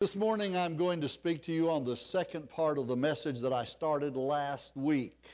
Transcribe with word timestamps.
This 0.00 0.16
morning, 0.16 0.56
I'm 0.56 0.78
going 0.78 1.02
to 1.02 1.10
speak 1.10 1.42
to 1.42 1.52
you 1.52 1.68
on 1.68 1.84
the 1.84 1.94
second 1.94 2.48
part 2.48 2.78
of 2.78 2.86
the 2.86 2.96
message 2.96 3.38
that 3.40 3.52
I 3.52 3.66
started 3.66 4.16
last 4.16 4.74
week. 4.74 5.26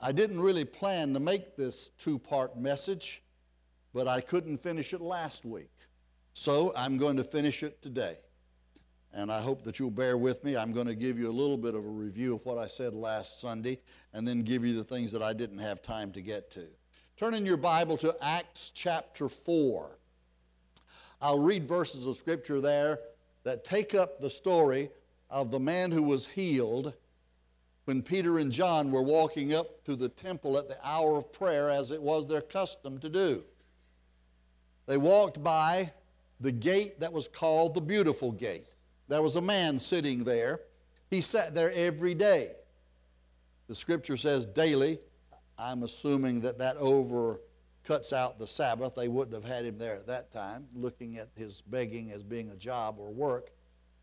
I 0.00 0.10
didn't 0.10 0.40
really 0.40 0.64
plan 0.64 1.12
to 1.12 1.20
make 1.20 1.54
this 1.54 1.90
two 1.98 2.18
part 2.18 2.58
message, 2.58 3.22
but 3.92 4.08
I 4.08 4.22
couldn't 4.22 4.56
finish 4.56 4.94
it 4.94 5.02
last 5.02 5.44
week. 5.44 5.70
So 6.32 6.72
I'm 6.74 6.96
going 6.96 7.18
to 7.18 7.24
finish 7.24 7.62
it 7.62 7.82
today. 7.82 8.16
And 9.12 9.30
I 9.30 9.42
hope 9.42 9.64
that 9.64 9.78
you'll 9.78 9.90
bear 9.90 10.16
with 10.16 10.42
me. 10.44 10.56
I'm 10.56 10.72
going 10.72 10.86
to 10.86 10.94
give 10.94 11.18
you 11.18 11.28
a 11.28 11.30
little 11.30 11.58
bit 11.58 11.74
of 11.74 11.84
a 11.84 11.90
review 11.90 12.36
of 12.36 12.46
what 12.46 12.56
I 12.56 12.68
said 12.68 12.94
last 12.94 13.38
Sunday 13.38 13.80
and 14.14 14.26
then 14.26 14.44
give 14.44 14.64
you 14.64 14.74
the 14.74 14.84
things 14.84 15.12
that 15.12 15.22
I 15.22 15.34
didn't 15.34 15.58
have 15.58 15.82
time 15.82 16.10
to 16.12 16.22
get 16.22 16.50
to. 16.52 16.64
Turn 17.18 17.34
in 17.34 17.44
your 17.44 17.58
Bible 17.58 17.98
to 17.98 18.16
Acts 18.22 18.72
chapter 18.74 19.28
4. 19.28 19.98
I'll 21.20 21.40
read 21.40 21.68
verses 21.68 22.06
of 22.06 22.16
Scripture 22.16 22.62
there 22.62 23.00
that 23.48 23.64
take 23.64 23.94
up 23.94 24.20
the 24.20 24.28
story 24.28 24.90
of 25.30 25.50
the 25.50 25.58
man 25.58 25.90
who 25.90 26.02
was 26.02 26.26
healed 26.26 26.92
when 27.86 28.02
Peter 28.02 28.40
and 28.40 28.52
John 28.52 28.92
were 28.92 29.00
walking 29.00 29.54
up 29.54 29.82
to 29.86 29.96
the 29.96 30.10
temple 30.10 30.58
at 30.58 30.68
the 30.68 30.76
hour 30.86 31.16
of 31.16 31.32
prayer, 31.32 31.70
as 31.70 31.90
it 31.90 32.02
was 32.02 32.26
their 32.26 32.42
custom 32.42 32.98
to 32.98 33.08
do. 33.08 33.42
They 34.84 34.98
walked 34.98 35.42
by 35.42 35.94
the 36.40 36.52
gate 36.52 37.00
that 37.00 37.10
was 37.10 37.26
called 37.26 37.72
the 37.72 37.80
Beautiful 37.80 38.32
Gate. 38.32 38.66
There 39.08 39.22
was 39.22 39.36
a 39.36 39.40
man 39.40 39.78
sitting 39.78 40.24
there. 40.24 40.60
He 41.08 41.22
sat 41.22 41.54
there 41.54 41.72
every 41.72 42.12
day. 42.12 42.50
The 43.66 43.74
scripture 43.74 44.18
says 44.18 44.44
daily. 44.44 44.98
I'm 45.58 45.84
assuming 45.84 46.42
that 46.42 46.58
that 46.58 46.76
over 46.76 47.40
cuts 47.88 48.12
out 48.12 48.38
the 48.38 48.46
Sabbath. 48.46 48.94
They 48.94 49.08
wouldn't 49.08 49.34
have 49.34 49.50
had 49.50 49.64
him 49.64 49.78
there 49.78 49.94
at 49.94 50.06
that 50.06 50.30
time, 50.30 50.66
looking 50.74 51.16
at 51.16 51.30
his 51.34 51.62
begging 51.62 52.12
as 52.12 52.22
being 52.22 52.50
a 52.50 52.54
job 52.54 52.96
or 52.98 53.10
work. 53.10 53.50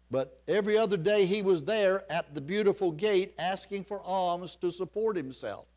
But 0.10 0.42
every 0.48 0.76
other 0.76 0.98
day 0.98 1.28
he 1.28 1.44
was 1.44 1.64
there 1.64 2.04
at 2.12 2.34
the 2.34 2.42
beautiful 2.42 2.92
gate 2.92 3.36
asking 3.38 3.84
for 3.84 4.02
alms 4.02 4.56
to 4.58 4.72
support 4.72 5.16
himself. 5.16 5.68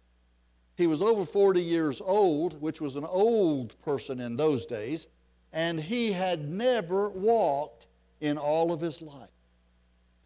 He 0.77 0.87
was 0.87 1.03
over 1.03 1.27
40 1.27 1.61
years 1.63 2.01
old, 2.01 2.59
which 2.63 2.81
was 2.81 2.97
an 2.97 3.05
old 3.05 3.79
person 3.83 4.21
in 4.21 4.37
those 4.37 4.65
days, 4.65 5.09
and 5.53 5.79
he 5.79 6.11
had 6.11 6.49
never 6.49 7.11
walked 7.11 7.89
in 8.23 8.39
all 8.39 8.73
of 8.73 8.81
his 8.81 9.03
life. 9.03 9.31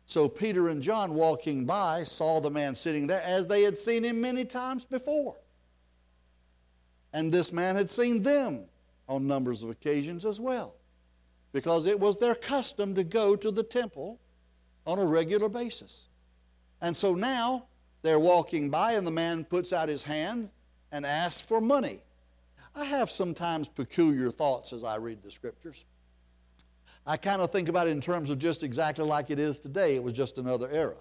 So 0.06 0.28
Peter 0.28 0.68
and 0.68 0.82
John, 0.82 1.14
walking 1.14 1.64
by, 1.64 2.04
saw 2.04 2.40
the 2.40 2.50
man 2.50 2.76
sitting 2.76 3.08
there 3.08 3.22
as 3.22 3.48
they 3.48 3.62
had 3.62 3.76
seen 3.76 4.04
him 4.04 4.20
many 4.20 4.44
times 4.44 4.84
before. 4.84 5.36
And 7.12 7.32
this 7.32 7.52
man 7.52 7.76
had 7.76 7.90
seen 7.90 8.22
them 8.22 8.64
on 9.08 9.26
numbers 9.26 9.62
of 9.62 9.70
occasions 9.70 10.24
as 10.24 10.40
well, 10.40 10.74
because 11.52 11.86
it 11.86 11.98
was 11.98 12.16
their 12.16 12.34
custom 12.34 12.94
to 12.94 13.04
go 13.04 13.36
to 13.36 13.50
the 13.50 13.62
temple 13.62 14.18
on 14.86 14.98
a 14.98 15.04
regular 15.04 15.48
basis. 15.48 16.08
And 16.80 16.96
so 16.96 17.14
now 17.14 17.66
they're 18.02 18.18
walking 18.18 18.70
by, 18.70 18.92
and 18.92 19.06
the 19.06 19.10
man 19.10 19.44
puts 19.44 19.72
out 19.72 19.88
his 19.88 20.02
hand 20.02 20.50
and 20.90 21.06
asks 21.06 21.42
for 21.42 21.60
money. 21.60 22.00
I 22.74 22.84
have 22.84 23.10
sometimes 23.10 23.68
peculiar 23.68 24.30
thoughts 24.30 24.72
as 24.72 24.82
I 24.82 24.96
read 24.96 25.22
the 25.22 25.30
scriptures. 25.30 25.84
I 27.06 27.16
kind 27.16 27.42
of 27.42 27.52
think 27.52 27.68
about 27.68 27.88
it 27.88 27.90
in 27.90 28.00
terms 28.00 28.30
of 28.30 28.38
just 28.38 28.62
exactly 28.62 29.04
like 29.04 29.30
it 29.30 29.38
is 29.38 29.58
today. 29.58 29.96
It 29.96 30.02
was 30.02 30.14
just 30.14 30.38
another 30.38 30.70
era. 30.70 30.96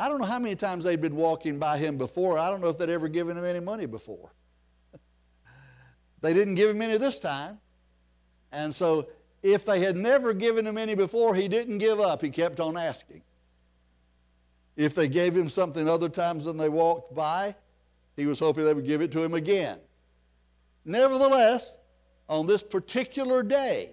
I 0.00 0.08
don't 0.08 0.18
know 0.18 0.26
how 0.26 0.38
many 0.38 0.56
times 0.56 0.84
they'd 0.84 0.98
been 0.98 1.14
walking 1.14 1.58
by 1.58 1.76
him 1.76 1.98
before. 1.98 2.38
I 2.38 2.48
don't 2.48 2.62
know 2.62 2.68
if 2.68 2.78
they'd 2.78 2.88
ever 2.88 3.06
given 3.06 3.36
him 3.36 3.44
any 3.44 3.60
money 3.60 3.84
before. 3.84 4.32
they 6.22 6.32
didn't 6.32 6.54
give 6.54 6.70
him 6.70 6.80
any 6.80 6.96
this 6.96 7.18
time. 7.18 7.58
And 8.50 8.74
so, 8.74 9.08
if 9.42 9.66
they 9.66 9.80
had 9.80 9.98
never 9.98 10.32
given 10.32 10.66
him 10.66 10.78
any 10.78 10.94
before, 10.94 11.34
he 11.34 11.48
didn't 11.48 11.78
give 11.78 12.00
up. 12.00 12.22
He 12.22 12.30
kept 12.30 12.60
on 12.60 12.78
asking. 12.78 13.20
If 14.74 14.94
they 14.94 15.06
gave 15.06 15.36
him 15.36 15.50
something 15.50 15.86
other 15.86 16.08
times 16.08 16.46
than 16.46 16.56
they 16.56 16.70
walked 16.70 17.14
by, 17.14 17.54
he 18.16 18.24
was 18.24 18.38
hoping 18.38 18.64
they 18.64 18.72
would 18.72 18.86
give 18.86 19.02
it 19.02 19.12
to 19.12 19.22
him 19.22 19.34
again. 19.34 19.80
Nevertheless, 20.86 21.76
on 22.26 22.46
this 22.46 22.62
particular 22.62 23.42
day, 23.42 23.92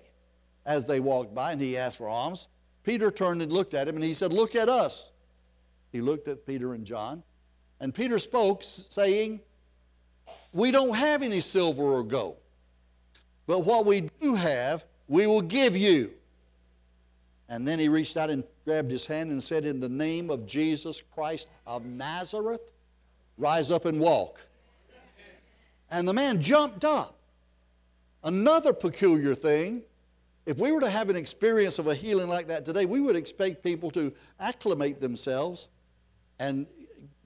as 0.66 0.86
they 0.86 1.02
walked 1.02 1.36
by 1.36 1.52
and 1.52 1.60
he 1.60 1.76
asked 1.76 1.98
for 1.98 2.08
alms, 2.08 2.48
Peter 2.86 3.12
turned 3.12 3.42
and 3.42 3.52
looked 3.52 3.74
at 3.74 3.90
him 3.90 3.96
and 3.96 4.06
he 4.06 4.14
said, 4.14 4.32
Look 4.32 4.56
at 4.56 4.70
us. 4.70 5.12
He 5.92 6.02
looked 6.02 6.28
at 6.28 6.46
Peter 6.46 6.74
and 6.74 6.86
John. 6.86 7.24
And 7.80 7.94
Peter 7.94 8.20
spoke, 8.20 8.64
saying, 8.64 9.40
We 10.52 10.72
don't 10.72 10.96
have 10.96 11.22
any 11.22 11.42
silver 11.42 11.84
or 11.84 12.04
gold, 12.04 12.38
but 13.46 13.60
what 13.60 13.86
we 13.86 14.02
do 14.22 14.36
have, 14.36 14.84
we 15.08 15.28
will 15.28 15.42
give 15.42 15.78
you. 15.78 16.12
And 17.50 17.68
then 17.68 17.80
he 17.80 17.88
reached 17.88 18.18
out 18.18 18.30
and 18.30 18.44
grabbed 18.66 18.92
his 18.92 19.06
hand 19.06 19.32
and 19.32 19.42
said, 19.42 19.66
In 19.66 19.80
the 19.80 19.90
name 19.90 20.30
of 20.30 20.46
Jesus 20.46 21.02
Christ 21.14 21.48
of 21.66 21.86
Nazareth, 21.86 22.72
rise 23.38 23.72
up 23.72 23.86
and 23.86 24.00
walk. 24.00 24.40
And 25.90 26.06
the 26.06 26.14
man 26.14 26.42
jumped 26.42 26.84
up. 26.84 27.16
Another 28.24 28.74
peculiar 28.74 29.36
thing 29.36 29.84
if 30.48 30.58
we 30.58 30.72
were 30.72 30.80
to 30.80 30.90
have 30.90 31.10
an 31.10 31.18
experience 31.18 31.78
of 31.78 31.88
a 31.88 31.94
healing 31.94 32.30
like 32.30 32.48
that 32.48 32.66
today, 32.66 32.86
we 32.86 33.02
would 33.02 33.18
expect 33.18 33.62
people 33.62 33.92
to 33.92 34.14
acclimate 34.40 35.02
themselves 35.02 35.68
and 36.40 36.68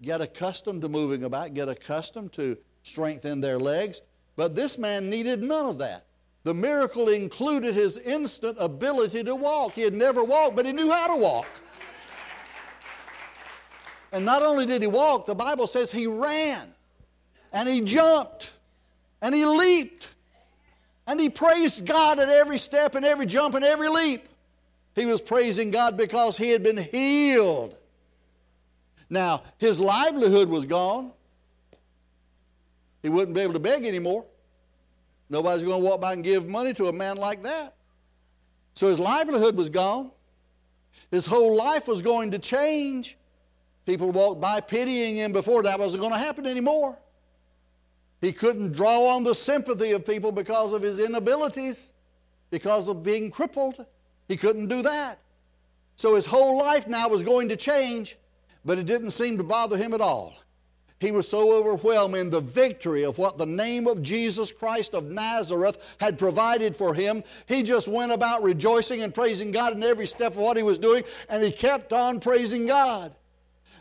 get 0.02 0.22
accustomed 0.22 0.82
to 0.82 0.90
moving 0.90 1.24
about, 1.24 1.54
get 1.54 1.70
accustomed 1.70 2.34
to 2.34 2.58
strengthen 2.84 3.42
their 3.42 3.60
legs. 3.60 4.02
But 4.36 4.56
this 4.56 4.78
man 4.78 5.10
needed 5.10 5.44
none 5.44 5.68
of 5.68 5.78
that. 5.80 6.06
The 6.44 6.54
miracle 6.54 7.10
included 7.10 7.76
his 7.76 7.98
instant 7.98 8.58
ability 8.60 9.24
to 9.26 9.36
walk. 9.36 9.74
He 9.74 9.82
had 9.82 9.94
never 9.94 10.24
walked, 10.24 10.56
but 10.56 10.66
he 10.66 10.74
knew 10.74 10.90
how 10.90 11.14
to 11.14 11.22
walk. 11.22 11.48
And 14.12 14.26
not 14.26 14.42
only 14.42 14.66
did 14.66 14.82
he 14.82 14.88
walk, 14.88 15.26
the 15.26 15.36
Bible 15.36 15.68
says 15.68 15.92
he 15.92 16.08
ran 16.08 16.74
and 17.54 17.70
he 17.70 17.82
jumped 17.82 18.52
and 19.22 19.34
he 19.34 19.46
leaped 19.46 20.08
and 21.08 21.20
he 21.20 21.30
praised 21.30 21.86
God 21.86 22.20
at 22.20 22.30
every 22.30 22.58
step 22.58 22.96
and 22.96 23.06
every 23.06 23.26
jump 23.26 23.56
and 23.56 23.64
every 23.64 23.90
leap. 23.90 24.28
He 24.96 25.06
was 25.06 25.22
praising 25.22 25.72
God 25.72 25.96
because 25.96 26.38
he 26.38 26.50
had 26.50 26.64
been 26.64 26.78
healed. 26.78 27.78
Now, 29.12 29.44
his 29.58 29.80
livelihood 29.80 30.48
was 30.48 30.66
gone. 30.66 31.12
He 33.04 33.10
wouldn't 33.10 33.36
be 33.36 33.42
able 33.42 33.54
to 33.54 33.60
beg 33.60 33.86
anymore. 33.86 34.26
Nobody's 35.30 35.66
going 35.66 35.82
to 35.82 35.86
walk 35.88 36.00
by 36.00 36.14
and 36.14 36.24
give 36.24 36.48
money 36.48 36.74
to 36.76 36.88
a 36.88 36.94
man 36.94 37.18
like 37.18 37.44
that. 37.44 37.76
So 38.74 38.88
his 38.88 39.00
livelihood 39.00 39.58
was 39.58 39.70
gone. 39.70 40.12
His 41.12 41.26
whole 41.26 41.54
life 41.54 41.90
was 41.90 42.02
going 42.02 42.32
to 42.32 42.40
change. 42.40 43.18
People 43.86 44.12
walked 44.12 44.40
by 44.40 44.62
pitying 44.62 45.18
him 45.18 45.34
before 45.34 45.62
that 45.64 45.78
wasn't 45.78 46.00
going 46.00 46.14
to 46.14 46.20
happen 46.20 46.48
anymore. 46.48 46.98
He 48.22 48.32
couldn't 48.32 48.72
draw 48.72 49.08
on 49.08 49.26
the 49.26 49.36
sympathy 49.36 49.92
of 49.92 50.06
people 50.06 50.32
because 50.32 50.72
of 50.72 50.82
his 50.82 51.00
inabilities, 51.00 51.92
because 52.50 52.88
of 52.88 53.04
being 53.04 53.30
crippled. 53.30 53.86
He 54.30 54.38
couldn't 54.38 54.68
do 54.68 54.82
that. 54.84 55.20
So 55.98 56.16
his 56.16 56.26
whole 56.26 56.58
life 56.58 56.88
now 56.88 57.10
was 57.10 57.24
going 57.24 57.50
to 57.50 57.58
change, 57.58 58.16
but 58.64 58.78
it 58.78 58.86
didn't 58.86 59.12
seem 59.12 59.38
to 59.38 59.44
bother 59.44 59.78
him 59.78 59.94
at 59.94 60.02
all. 60.02 60.36
He 61.00 61.12
was 61.12 61.28
so 61.28 61.52
overwhelmed 61.54 62.16
in 62.16 62.30
the 62.30 62.42
victory 62.42 63.04
of 63.04 63.18
what 63.18 63.40
the 63.40 63.46
name 63.46 63.88
of 63.88 64.04
Jesus 64.04 64.52
Christ 64.52 64.94
of 64.94 65.06
Nazareth 65.06 65.96
had 66.00 66.20
provided 66.20 66.76
for 66.76 66.94
him. 66.94 67.24
He 67.48 67.64
just 67.64 67.88
went 67.88 68.12
about 68.12 68.44
rejoicing 68.44 69.02
and 69.02 69.12
praising 69.12 69.52
God 69.52 69.74
in 69.74 69.82
every 69.82 70.06
step 70.06 70.34
of 70.34 70.38
what 70.38 70.58
he 70.58 70.64
was 70.64 70.78
doing, 70.78 71.04
and 71.28 71.44
he 71.44 71.52
kept 71.52 71.92
on 71.92 72.20
praising 72.20 72.68
God. 72.68 73.16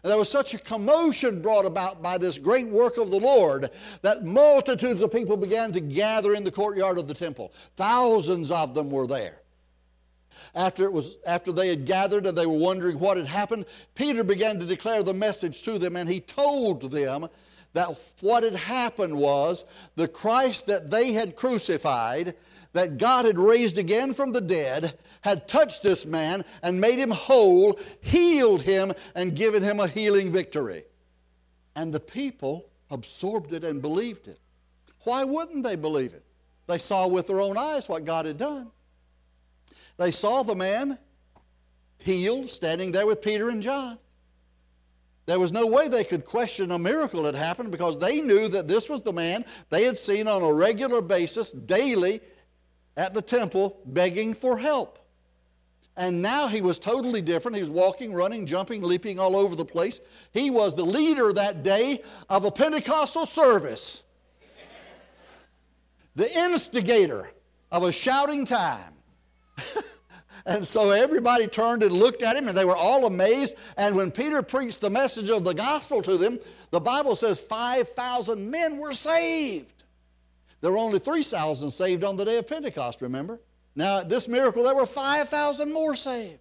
And 0.02 0.10
there 0.10 0.16
was 0.16 0.30
such 0.30 0.54
a 0.54 0.58
commotion 0.58 1.42
brought 1.42 1.66
about 1.66 2.00
by 2.00 2.16
this 2.16 2.38
great 2.38 2.68
work 2.68 2.96
of 2.96 3.10
the 3.10 3.20
Lord 3.20 3.70
that 4.00 4.24
multitudes 4.24 5.02
of 5.02 5.12
people 5.12 5.36
began 5.36 5.72
to 5.72 5.80
gather 5.80 6.34
in 6.34 6.42
the 6.42 6.50
courtyard 6.50 6.96
of 6.96 7.06
the 7.06 7.12
temple. 7.12 7.52
Thousands 7.76 8.50
of 8.50 8.74
them 8.74 8.90
were 8.90 9.06
there. 9.06 9.39
After, 10.54 10.84
it 10.84 10.92
was, 10.92 11.16
after 11.26 11.52
they 11.52 11.68
had 11.68 11.86
gathered 11.86 12.26
and 12.26 12.36
they 12.36 12.46
were 12.46 12.58
wondering 12.58 12.98
what 12.98 13.16
had 13.16 13.26
happened, 13.26 13.66
Peter 13.94 14.24
began 14.24 14.58
to 14.58 14.66
declare 14.66 15.02
the 15.02 15.14
message 15.14 15.62
to 15.62 15.78
them, 15.78 15.96
and 15.96 16.08
he 16.08 16.20
told 16.20 16.90
them 16.90 17.28
that 17.72 17.96
what 18.20 18.42
had 18.42 18.56
happened 18.56 19.16
was 19.16 19.64
the 19.94 20.08
Christ 20.08 20.66
that 20.66 20.90
they 20.90 21.12
had 21.12 21.36
crucified 21.36 22.34
that 22.72 22.98
God 22.98 23.24
had 23.24 23.38
raised 23.38 23.78
again 23.78 24.14
from 24.14 24.32
the 24.32 24.40
dead, 24.40 24.96
had 25.22 25.48
touched 25.48 25.82
this 25.82 26.06
man 26.06 26.44
and 26.62 26.80
made 26.80 26.98
him 26.98 27.10
whole, 27.10 27.78
healed 28.00 28.62
him, 28.62 28.92
and 29.14 29.36
given 29.36 29.62
him 29.62 29.80
a 29.80 29.88
healing 29.88 30.30
victory. 30.30 30.84
And 31.74 31.92
the 31.92 32.00
people 32.00 32.66
absorbed 32.90 33.52
it 33.52 33.64
and 33.64 33.82
believed 33.82 34.28
it. 34.28 34.38
Why 35.04 35.24
wouldn't 35.24 35.64
they 35.64 35.76
believe 35.76 36.14
it? 36.14 36.24
They 36.66 36.78
saw 36.78 37.06
with 37.06 37.26
their 37.26 37.40
own 37.40 37.56
eyes 37.56 37.88
what 37.88 38.04
God 38.04 38.26
had 38.26 38.38
done. 38.38 38.70
They 40.00 40.12
saw 40.12 40.42
the 40.42 40.54
man 40.54 40.98
healed, 41.98 42.48
standing 42.48 42.90
there 42.90 43.06
with 43.06 43.20
Peter 43.20 43.50
and 43.50 43.62
John. 43.62 43.98
There 45.26 45.38
was 45.38 45.52
no 45.52 45.66
way 45.66 45.88
they 45.88 46.04
could 46.04 46.24
question 46.24 46.70
a 46.70 46.78
miracle 46.78 47.26
had 47.26 47.34
happened 47.34 47.70
because 47.70 47.98
they 47.98 48.22
knew 48.22 48.48
that 48.48 48.66
this 48.66 48.88
was 48.88 49.02
the 49.02 49.12
man 49.12 49.44
they 49.68 49.84
had 49.84 49.98
seen 49.98 50.26
on 50.26 50.42
a 50.42 50.50
regular 50.50 51.02
basis, 51.02 51.52
daily, 51.52 52.22
at 52.96 53.12
the 53.12 53.20
temple 53.20 53.78
begging 53.84 54.32
for 54.32 54.56
help. 54.56 54.98
And 55.98 56.22
now 56.22 56.48
he 56.48 56.62
was 56.62 56.78
totally 56.78 57.20
different. 57.20 57.56
He 57.56 57.62
was 57.62 57.70
walking, 57.70 58.14
running, 58.14 58.46
jumping, 58.46 58.80
leaping 58.80 59.18
all 59.18 59.36
over 59.36 59.54
the 59.54 59.66
place. 59.66 60.00
He 60.32 60.48
was 60.48 60.74
the 60.74 60.86
leader 60.86 61.30
that 61.34 61.62
day 61.62 62.00
of 62.30 62.46
a 62.46 62.50
Pentecostal 62.50 63.26
service, 63.26 64.02
the 66.14 66.34
instigator 66.38 67.30
of 67.70 67.82
a 67.82 67.92
shouting 67.92 68.46
time. 68.46 68.94
and 70.46 70.66
so 70.66 70.90
everybody 70.90 71.46
turned 71.46 71.82
and 71.82 71.92
looked 71.92 72.22
at 72.22 72.36
him, 72.36 72.48
and 72.48 72.56
they 72.56 72.64
were 72.64 72.76
all 72.76 73.06
amazed. 73.06 73.54
And 73.76 73.96
when 73.96 74.10
Peter 74.10 74.42
preached 74.42 74.80
the 74.80 74.90
message 74.90 75.30
of 75.30 75.44
the 75.44 75.54
gospel 75.54 76.02
to 76.02 76.16
them, 76.16 76.38
the 76.70 76.80
Bible 76.80 77.16
says 77.16 77.40
5,000 77.40 78.50
men 78.50 78.78
were 78.78 78.92
saved. 78.92 79.84
There 80.60 80.72
were 80.72 80.78
only 80.78 80.98
3,000 80.98 81.70
saved 81.70 82.04
on 82.04 82.16
the 82.16 82.24
day 82.24 82.36
of 82.36 82.46
Pentecost, 82.46 83.00
remember? 83.00 83.40
Now, 83.74 84.00
at 84.00 84.08
this 84.08 84.28
miracle, 84.28 84.62
there 84.62 84.74
were 84.74 84.86
5,000 84.86 85.72
more 85.72 85.94
saved. 85.94 86.40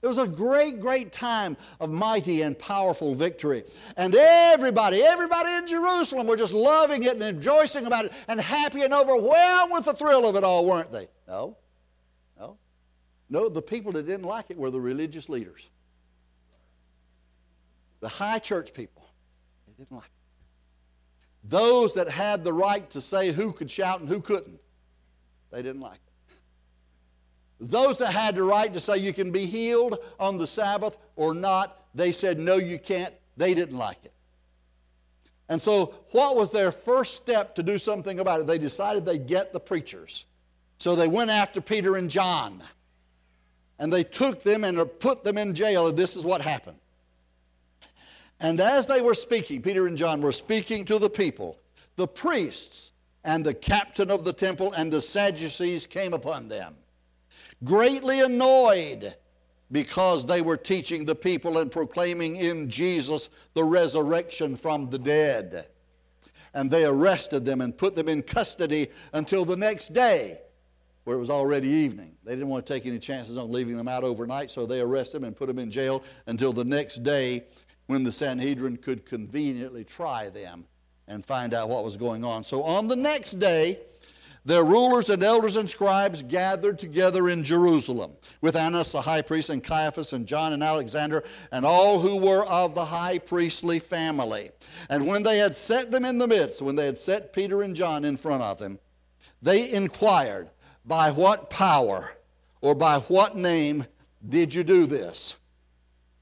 It 0.00 0.06
was 0.06 0.18
a 0.18 0.26
great, 0.26 0.80
great 0.80 1.12
time 1.12 1.56
of 1.80 1.90
mighty 1.90 2.42
and 2.42 2.56
powerful 2.56 3.14
victory. 3.14 3.64
And 3.96 4.14
everybody, 4.14 5.02
everybody 5.02 5.50
in 5.54 5.66
Jerusalem 5.66 6.26
were 6.26 6.36
just 6.36 6.54
loving 6.54 7.02
it 7.02 7.20
and 7.20 7.36
rejoicing 7.36 7.86
about 7.86 8.06
it 8.06 8.12
and 8.28 8.40
happy 8.40 8.82
and 8.82 8.94
overwhelmed 8.94 9.72
with 9.72 9.86
the 9.86 9.94
thrill 9.94 10.28
of 10.28 10.36
it 10.36 10.44
all, 10.44 10.64
weren't 10.64 10.92
they? 10.92 11.08
No. 11.26 11.56
No, 13.30 13.48
the 13.48 13.62
people 13.62 13.92
that 13.92 14.06
didn't 14.06 14.26
like 14.26 14.50
it 14.50 14.56
were 14.56 14.70
the 14.70 14.80
religious 14.80 15.28
leaders. 15.28 15.68
The 18.00 18.08
high 18.08 18.38
church 18.38 18.72
people. 18.72 19.06
They 19.66 19.84
didn't 19.84 19.96
like 19.96 20.04
it. 20.04 20.10
Those 21.44 21.94
that 21.94 22.08
had 22.08 22.44
the 22.44 22.52
right 22.52 22.88
to 22.90 23.00
say 23.00 23.32
who 23.32 23.52
could 23.52 23.70
shout 23.70 24.00
and 24.00 24.08
who 24.08 24.20
couldn't, 24.20 24.60
they 25.50 25.62
didn't 25.62 25.80
like 25.80 25.94
it. 25.94 26.02
Those 27.60 27.98
that 27.98 28.12
had 28.12 28.36
the 28.36 28.42
right 28.42 28.72
to 28.72 28.80
say 28.80 28.98
you 28.98 29.12
can 29.12 29.32
be 29.32 29.46
healed 29.46 29.98
on 30.20 30.38
the 30.38 30.46
Sabbath 30.46 30.96
or 31.16 31.34
not, 31.34 31.86
they 31.94 32.12
said, 32.12 32.38
no, 32.38 32.56
you 32.56 32.78
can't. 32.78 33.14
They 33.36 33.54
didn't 33.54 33.76
like 33.76 34.04
it. 34.04 34.12
And 35.48 35.60
so, 35.60 35.94
what 36.12 36.36
was 36.36 36.50
their 36.50 36.70
first 36.70 37.14
step 37.14 37.54
to 37.54 37.62
do 37.62 37.78
something 37.78 38.20
about 38.20 38.40
it? 38.40 38.46
They 38.46 38.58
decided 38.58 39.04
they'd 39.04 39.26
get 39.26 39.52
the 39.52 39.60
preachers. 39.60 40.26
So 40.78 40.94
they 40.94 41.08
went 41.08 41.30
after 41.30 41.60
Peter 41.60 41.96
and 41.96 42.10
John. 42.10 42.62
And 43.78 43.92
they 43.92 44.04
took 44.04 44.42
them 44.42 44.64
and 44.64 44.78
put 44.98 45.22
them 45.24 45.38
in 45.38 45.54
jail, 45.54 45.88
and 45.88 45.96
this 45.96 46.16
is 46.16 46.24
what 46.24 46.40
happened. 46.40 46.78
And 48.40 48.60
as 48.60 48.86
they 48.86 49.00
were 49.00 49.14
speaking, 49.14 49.62
Peter 49.62 49.86
and 49.86 49.96
John 49.96 50.20
were 50.20 50.32
speaking 50.32 50.84
to 50.86 50.98
the 50.98 51.10
people, 51.10 51.58
the 51.96 52.08
priests 52.08 52.92
and 53.24 53.44
the 53.44 53.54
captain 53.54 54.10
of 54.10 54.24
the 54.24 54.32
temple 54.32 54.72
and 54.72 54.92
the 54.92 55.00
Sadducees 55.00 55.86
came 55.86 56.12
upon 56.12 56.48
them 56.48 56.76
greatly 57.64 58.20
annoyed 58.20 59.14
because 59.70 60.24
they 60.24 60.40
were 60.40 60.56
teaching 60.56 61.04
the 61.04 61.14
people 61.14 61.58
and 61.58 61.70
proclaiming 61.70 62.36
in 62.36 62.70
Jesus 62.70 63.28
the 63.54 63.64
resurrection 63.64 64.56
from 64.56 64.88
the 64.88 64.98
dead. 64.98 65.68
And 66.54 66.70
they 66.70 66.84
arrested 66.84 67.44
them 67.44 67.60
and 67.60 67.76
put 67.76 67.94
them 67.94 68.08
in 68.08 68.22
custody 68.22 68.88
until 69.12 69.44
the 69.44 69.56
next 69.56 69.92
day, 69.92 70.40
where 71.08 71.16
it 71.16 71.20
was 71.20 71.30
already 71.30 71.68
evening. 71.68 72.14
They 72.22 72.32
didn't 72.32 72.50
want 72.50 72.66
to 72.66 72.70
take 72.70 72.84
any 72.84 72.98
chances 72.98 73.38
on 73.38 73.50
leaving 73.50 73.78
them 73.78 73.88
out 73.88 74.04
overnight, 74.04 74.50
so 74.50 74.66
they 74.66 74.82
arrested 74.82 75.22
them 75.22 75.28
and 75.28 75.34
put 75.34 75.46
them 75.46 75.58
in 75.58 75.70
jail 75.70 76.04
until 76.26 76.52
the 76.52 76.66
next 76.66 77.02
day 77.02 77.44
when 77.86 78.04
the 78.04 78.12
Sanhedrin 78.12 78.76
could 78.76 79.06
conveniently 79.06 79.84
try 79.84 80.28
them 80.28 80.66
and 81.06 81.24
find 81.24 81.54
out 81.54 81.70
what 81.70 81.82
was 81.82 81.96
going 81.96 82.26
on. 82.26 82.44
So 82.44 82.62
on 82.62 82.88
the 82.88 82.94
next 82.94 83.38
day, 83.38 83.78
their 84.44 84.62
rulers 84.62 85.08
and 85.08 85.22
elders 85.22 85.56
and 85.56 85.66
scribes 85.66 86.20
gathered 86.20 86.78
together 86.78 87.30
in 87.30 87.42
Jerusalem 87.42 88.12
with 88.42 88.54
Annas 88.54 88.92
the 88.92 89.00
high 89.00 89.22
priest 89.22 89.48
and 89.48 89.64
Caiaphas 89.64 90.12
and 90.12 90.26
John 90.26 90.52
and 90.52 90.62
Alexander 90.62 91.24
and 91.50 91.64
all 91.64 92.00
who 92.00 92.16
were 92.16 92.44
of 92.44 92.74
the 92.74 92.84
high 92.84 93.16
priestly 93.16 93.78
family. 93.78 94.50
And 94.90 95.06
when 95.06 95.22
they 95.22 95.38
had 95.38 95.54
set 95.54 95.90
them 95.90 96.04
in 96.04 96.18
the 96.18 96.26
midst, 96.26 96.60
when 96.60 96.76
they 96.76 96.84
had 96.84 96.98
set 96.98 97.32
Peter 97.32 97.62
and 97.62 97.74
John 97.74 98.04
in 98.04 98.18
front 98.18 98.42
of 98.42 98.58
them, 98.58 98.78
they 99.40 99.70
inquired, 99.70 100.50
By 100.88 101.10
what 101.10 101.50
power 101.50 102.12
or 102.62 102.74
by 102.74 103.00
what 103.00 103.36
name 103.36 103.84
did 104.26 104.54
you 104.54 104.64
do 104.64 104.86
this? 104.86 105.34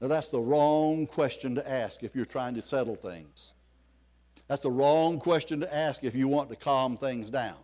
Now, 0.01 0.09
that's 0.09 0.27
the 0.27 0.41
wrong 0.41 1.07
question 1.07 1.55
to 1.55 1.71
ask 1.71 2.03
if 2.03 2.13
you're 2.13 2.25
trying 2.25 2.53
to 2.55 2.61
settle 2.61 2.97
things. 2.97 3.53
That's 4.49 4.59
the 4.59 4.69
wrong 4.69 5.19
question 5.19 5.61
to 5.61 5.73
ask 5.73 6.03
if 6.03 6.13
you 6.13 6.27
want 6.27 6.49
to 6.49 6.57
calm 6.57 6.97
things 6.97 7.31
down. 7.31 7.55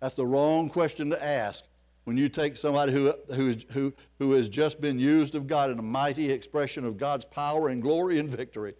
That's 0.00 0.14
the 0.14 0.24
wrong 0.24 0.70
question 0.70 1.10
to 1.10 1.22
ask 1.22 1.66
when 2.04 2.16
you 2.16 2.30
take 2.30 2.56
somebody 2.56 2.92
who, 2.92 3.12
who, 3.34 3.54
who, 3.72 3.92
who 4.18 4.32
has 4.32 4.48
just 4.48 4.80
been 4.80 4.98
used 4.98 5.34
of 5.34 5.46
God 5.46 5.70
in 5.70 5.78
a 5.78 5.82
mighty 5.82 6.30
expression 6.30 6.86
of 6.86 6.96
God's 6.96 7.26
power 7.26 7.68
and 7.68 7.82
glory 7.82 8.18
and 8.18 8.30
victory, 8.30 8.74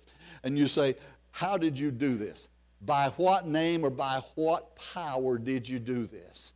and 0.44 0.58
you 0.58 0.67
say, 0.67 0.97
How 1.31 1.58
did 1.58 1.79
you 1.79 1.90
do 1.90 2.17
this? 2.17 2.49
By 2.81 3.08
what 3.17 3.47
name 3.47 3.85
or 3.85 3.90
by 3.90 4.23
what 4.35 4.79
power 4.94 5.37
did 5.37 5.69
you 5.69 5.79
do 5.79 6.06
this? 6.06 6.54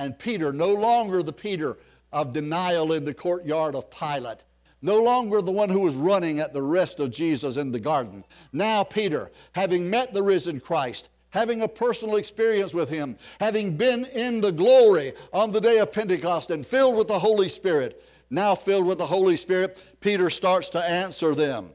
And 0.00 0.18
Peter, 0.18 0.50
no 0.50 0.72
longer 0.72 1.22
the 1.22 1.30
Peter 1.30 1.76
of 2.10 2.32
denial 2.32 2.94
in 2.94 3.04
the 3.04 3.12
courtyard 3.12 3.74
of 3.74 3.90
Pilate, 3.90 4.44
no 4.80 5.02
longer 5.02 5.42
the 5.42 5.52
one 5.52 5.68
who 5.68 5.80
was 5.80 5.94
running 5.94 6.40
at 6.40 6.54
the 6.54 6.62
rest 6.62 7.00
of 7.00 7.10
Jesus 7.10 7.58
in 7.58 7.70
the 7.70 7.80
garden. 7.80 8.24
Now, 8.50 8.82
Peter, 8.82 9.30
having 9.52 9.90
met 9.90 10.14
the 10.14 10.22
risen 10.22 10.58
Christ, 10.58 11.10
having 11.28 11.60
a 11.60 11.68
personal 11.68 12.16
experience 12.16 12.72
with 12.72 12.88
Him, 12.88 13.18
having 13.40 13.76
been 13.76 14.06
in 14.06 14.40
the 14.40 14.52
glory 14.52 15.12
on 15.34 15.52
the 15.52 15.60
day 15.60 15.76
of 15.76 15.92
Pentecost 15.92 16.50
and 16.50 16.66
filled 16.66 16.96
with 16.96 17.08
the 17.08 17.18
Holy 17.18 17.50
Spirit. 17.50 18.02
Now, 18.30 18.54
filled 18.54 18.86
with 18.86 18.96
the 18.96 19.06
Holy 19.06 19.36
Spirit, 19.36 19.82
Peter 20.00 20.30
starts 20.30 20.70
to 20.70 20.82
answer 20.82 21.34
them. 21.34 21.72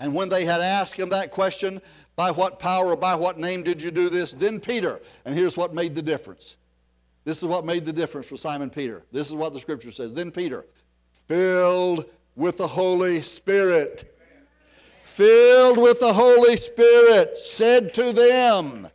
And 0.00 0.12
when 0.12 0.28
they 0.28 0.44
had 0.44 0.60
asked 0.60 0.94
him 0.94 1.10
that 1.10 1.30
question, 1.30 1.82
by 2.16 2.32
what 2.32 2.58
power 2.58 2.86
or 2.86 2.96
by 2.96 3.14
what 3.14 3.38
name 3.38 3.62
did 3.62 3.80
you 3.80 3.92
do 3.92 4.10
this? 4.10 4.32
Then 4.32 4.58
Peter, 4.58 5.00
and 5.24 5.36
here's 5.36 5.56
what 5.56 5.72
made 5.72 5.94
the 5.94 6.02
difference. 6.02 6.56
This 7.24 7.38
is 7.38 7.44
what 7.44 7.64
made 7.64 7.84
the 7.84 7.92
difference 7.92 8.26
for 8.26 8.36
Simon 8.36 8.70
Peter. 8.70 9.02
This 9.12 9.28
is 9.28 9.34
what 9.34 9.52
the 9.52 9.60
scripture 9.60 9.92
says. 9.92 10.12
Then 10.12 10.30
Peter, 10.30 10.66
filled 11.28 12.06
with 12.34 12.56
the 12.56 12.66
Holy 12.66 13.22
Spirit, 13.22 14.18
filled 15.04 15.78
with 15.78 16.00
the 16.00 16.12
Holy 16.12 16.56
Spirit, 16.56 17.36
said 17.36 17.94
to 17.94 18.12
them, 18.12 18.88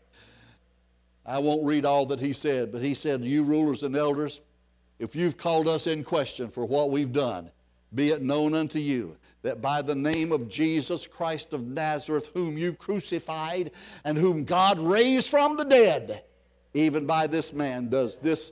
I 1.26 1.40
won't 1.40 1.66
read 1.66 1.86
all 1.86 2.06
that 2.08 2.20
he 2.20 2.34
said, 2.34 2.72
but 2.72 2.82
he 2.82 2.94
said, 2.94 3.24
You 3.24 3.44
rulers 3.44 3.84
and 3.84 3.96
elders, 3.96 4.42
if 5.00 5.16
you've 5.16 5.38
called 5.38 5.68
us 5.68 5.88
in 5.88 6.04
question 6.04 6.50
for 6.50 6.66
what 6.66 6.90
we've 6.90 7.12
done, 7.12 7.52
be 7.94 8.12
it 8.12 8.22
known 8.22 8.54
unto 8.54 8.80
you 8.80 9.16
that 9.44 9.62
by 9.62 9.82
the 9.82 9.96
name 9.96 10.32
of 10.32 10.50
Jesus 10.50 11.08
Christ 11.08 11.54
of 11.54 11.66
Nazareth, 11.66 12.32
whom 12.34 12.58
you 12.58 12.74
crucified 12.74 13.72
and 14.04 14.18
whom 14.18 14.44
God 14.44 14.80
raised 14.80 15.30
from 15.30 15.56
the 15.56 15.64
dead, 15.64 16.24
even 16.78 17.08
by 17.08 17.26
this 17.26 17.54
man 17.54 17.90
does 17.90 18.18
this, 18.18 18.52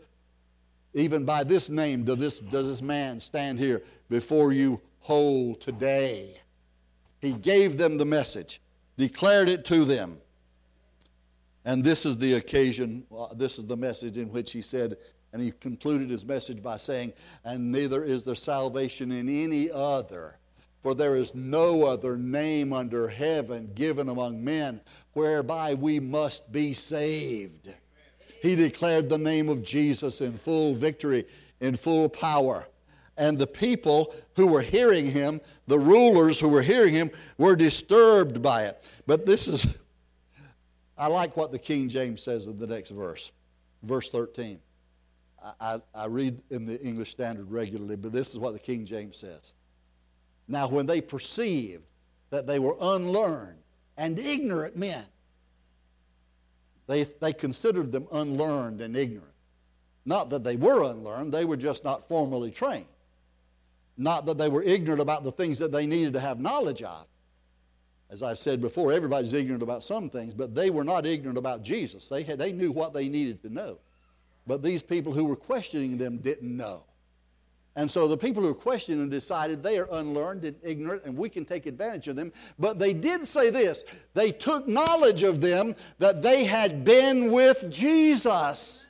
even 0.96 1.26
by 1.26 1.44
this 1.44 1.70
name 1.70 2.04
does 2.04 2.18
this, 2.18 2.40
does 2.40 2.68
this 2.68 2.82
man 2.82 3.20
stand 3.20 3.60
here 3.60 3.84
before 4.10 4.52
you 4.52 4.82
whole 5.00 5.54
today. 5.56 6.32
He 7.20 7.34
gave 7.34 7.78
them 7.78 7.98
the 7.98 8.06
message, 8.06 8.62
declared 8.98 9.48
it 9.48 9.64
to 9.66 9.86
them. 9.86 10.18
And 11.66 11.84
this 11.84 12.06
is 12.06 12.18
the 12.18 12.34
occasion, 12.36 13.06
uh, 13.16 13.28
this 13.36 13.60
is 13.60 13.66
the 13.66 13.78
message 13.78 14.18
in 14.18 14.32
which 14.32 14.52
he 14.52 14.62
said, 14.64 14.98
and 15.32 15.42
he 15.42 15.52
concluded 15.52 16.10
his 16.10 16.26
message 16.26 16.64
by 16.64 16.78
saying, 16.78 17.14
And 17.44 17.72
neither 17.72 18.04
is 18.04 18.26
there 18.26 18.36
salvation 18.36 19.12
in 19.12 19.30
any 19.30 19.70
other, 19.70 20.38
for 20.82 20.96
there 20.96 21.16
is 21.16 21.36
no 21.36 21.86
other 21.86 22.18
name 22.18 22.74
under 22.74 23.08
heaven 23.08 23.72
given 23.76 24.10
among 24.10 24.44
men 24.44 24.82
whereby 25.14 25.76
we 25.76 26.00
must 26.00 26.52
be 26.52 26.74
saved. 26.74 27.76
He 28.46 28.56
declared 28.56 29.10
the 29.10 29.18
name 29.18 29.50
of 29.50 29.64
Jesus 29.64 30.22
in 30.22 30.38
full 30.38 30.76
victory, 30.76 31.26
in 31.62 31.76
full 31.76 32.08
power. 32.08 32.68
And 33.18 33.40
the 33.40 33.48
people 33.48 34.14
who 34.36 34.46
were 34.46 34.62
hearing 34.62 35.10
him, 35.10 35.42
the 35.66 35.80
rulers 35.80 36.40
who 36.40 36.50
were 36.50 36.62
hearing 36.62 36.94
him, 36.94 37.10
were 37.40 37.56
disturbed 37.56 38.44
by 38.44 38.66
it. 38.66 38.88
But 39.08 39.26
this 39.26 39.48
is, 39.48 39.66
I 40.96 41.08
like 41.08 41.36
what 41.36 41.52
the 41.52 41.58
King 41.58 41.90
James 41.90 42.22
says 42.22 42.46
in 42.46 42.60
the 42.60 42.68
next 42.68 42.92
verse, 42.92 43.32
verse 43.82 44.10
13. 44.10 44.60
I, 45.60 45.82
I, 45.96 46.06
read 46.06 46.40
in 46.52 46.68
the 46.68 46.80
English 46.84 47.10
Standard 47.10 47.50
regularly, 47.50 47.96
but 47.96 48.12
this 48.12 48.30
is 48.30 48.38
what 48.38 48.54
the 48.54 48.60
King 48.60 48.86
James 48.86 49.18
says. 49.18 49.54
Now, 50.48 50.68
when 50.68 50.86
they 50.86 51.02
perceived 51.02 51.84
that 52.30 52.46
they 52.46 52.60
were 52.60 52.78
unlearned 52.80 53.58
and 53.98 54.20
ignorant 54.20 54.76
men, 54.78 55.06
they, 56.88 57.04
they 57.04 57.34
considered 57.34 57.92
them 57.92 58.08
unlearned 58.12 58.82
and 58.82 58.96
ignorant. 58.96 59.34
Not 60.06 60.30
that 60.30 60.44
they 60.44 60.56
were 60.56 60.84
unlearned, 60.84 61.34
they 61.34 61.46
were 61.46 61.58
just 61.58 61.84
not 61.84 62.08
formally 62.08 62.52
trained. 62.52 62.86
Not 63.98 64.26
that 64.26 64.38
they 64.38 64.50
were 64.50 64.62
ignorant 64.62 65.02
about 65.02 65.24
the 65.24 65.32
things 65.32 65.58
that 65.60 65.72
they 65.72 65.88
needed 65.88 66.14
to 66.14 66.20
have 66.20 66.40
knowledge 66.40 66.84
of. 66.84 67.08
As 68.10 68.22
I've 68.22 68.38
said 68.38 68.62
before, 68.62 68.92
everybody's 68.92 69.34
ignorant 69.34 69.64
about 69.64 69.84
some 69.84 70.10
things, 70.10 70.34
but 70.34 70.54
they 70.54 70.70
were 70.70 70.84
not 70.84 71.08
ignorant 71.08 71.38
about 71.38 71.64
Jesus. 71.64 72.08
They, 72.08 72.22
had, 72.24 72.38
they 72.38 72.52
knew 72.52 72.72
what 72.72 72.94
they 72.94 73.10
needed 73.10 73.42
to 73.42 73.50
know. 73.50 73.80
But 74.46 74.62
these 74.62 74.84
people 74.84 75.12
who 75.12 75.26
were 75.26 75.36
questioning 75.36 75.98
them 75.98 76.18
didn't 76.18 76.56
know. 76.56 76.84
And 77.76 77.92
so 77.92 78.08
the 78.08 78.18
people 78.18 78.42
who 78.42 78.54
questioned 78.54 79.02
him 79.02 79.10
decided 79.10 79.62
they 79.62 79.78
are 79.78 79.90
unlearned 79.92 80.46
and 80.46 80.56
ignorant 80.64 81.04
and 81.04 81.18
we 81.18 81.28
can 81.28 81.44
take 81.44 81.66
advantage 81.66 82.08
of 82.08 82.16
them. 82.16 82.32
But 82.58 82.80
they 82.80 82.94
did 82.94 83.26
say 83.26 83.50
this 83.50 83.84
they 84.14 84.32
took 84.32 84.68
knowledge 84.68 85.24
of 85.24 85.42
them 85.42 85.76
that 86.00 86.22
they 86.22 86.46
had 86.46 86.86
been 86.86 87.32
with 87.32 87.70
Jesus. 87.70 88.85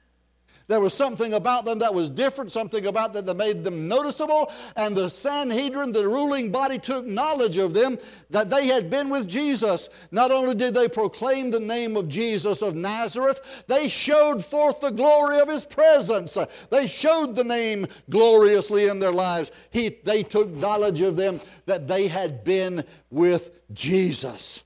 There 0.67 0.79
was 0.79 0.95
something 0.95 1.33
about 1.33 1.63
them 1.65 1.79
that 1.79 1.93
was 1.93 2.09
different, 2.09 2.51
something 2.51 2.87
about 2.87 3.13
them 3.13 3.25
that 3.27 3.35
made 3.35 3.63
them 3.63 3.87
noticeable, 3.87 4.51
and 4.75 4.97
the 4.97 5.09
Sanhedrin, 5.09 5.91
the 5.91 6.07
ruling 6.07 6.51
body, 6.51 6.79
took 6.79 7.05
knowledge 7.05 7.57
of 7.57 7.73
them 7.73 7.99
that 8.31 8.49
they 8.49 8.67
had 8.67 8.89
been 8.89 9.09
with 9.09 9.27
Jesus. 9.27 9.89
Not 10.09 10.31
only 10.31 10.55
did 10.55 10.73
they 10.73 10.89
proclaim 10.89 11.51
the 11.51 11.59
name 11.59 11.95
of 11.95 12.09
Jesus 12.09 12.63
of 12.63 12.75
Nazareth, 12.75 13.63
they 13.67 13.87
showed 13.87 14.43
forth 14.43 14.79
the 14.79 14.89
glory 14.89 15.39
of 15.39 15.49
his 15.49 15.65
presence. 15.65 16.35
They 16.71 16.87
showed 16.87 17.35
the 17.35 17.43
name 17.43 17.85
gloriously 18.09 18.87
in 18.87 18.97
their 18.97 19.11
lives. 19.11 19.51
He, 19.69 19.99
they 20.03 20.23
took 20.23 20.49
knowledge 20.49 21.01
of 21.01 21.15
them 21.15 21.41
that 21.67 21.87
they 21.87 22.07
had 22.07 22.43
been 22.43 22.83
with 23.11 23.51
Jesus. 23.71 24.63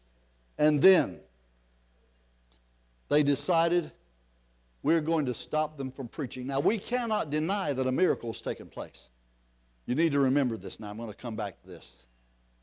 And 0.57 0.81
then 0.81 1.19
they 3.09 3.23
decided 3.23 3.91
we're 4.89 5.01
going 5.01 5.27
to 5.27 5.35
stop 5.35 5.77
them 5.77 5.91
from 5.91 6.07
preaching. 6.07 6.47
Now, 6.47 6.59
we 6.59 6.79
cannot 6.79 7.29
deny 7.29 7.73
that 7.73 7.85
a 7.85 7.91
miracle 7.91 8.31
has 8.31 8.41
taken 8.41 8.65
place. 8.65 9.11
You 9.85 9.93
need 9.93 10.13
to 10.13 10.19
remember 10.19 10.57
this 10.57 10.79
now. 10.79 10.89
I'm 10.89 10.97
going 10.97 11.11
to 11.11 11.15
come 11.15 11.35
back 11.35 11.61
to 11.61 11.67
this. 11.67 12.07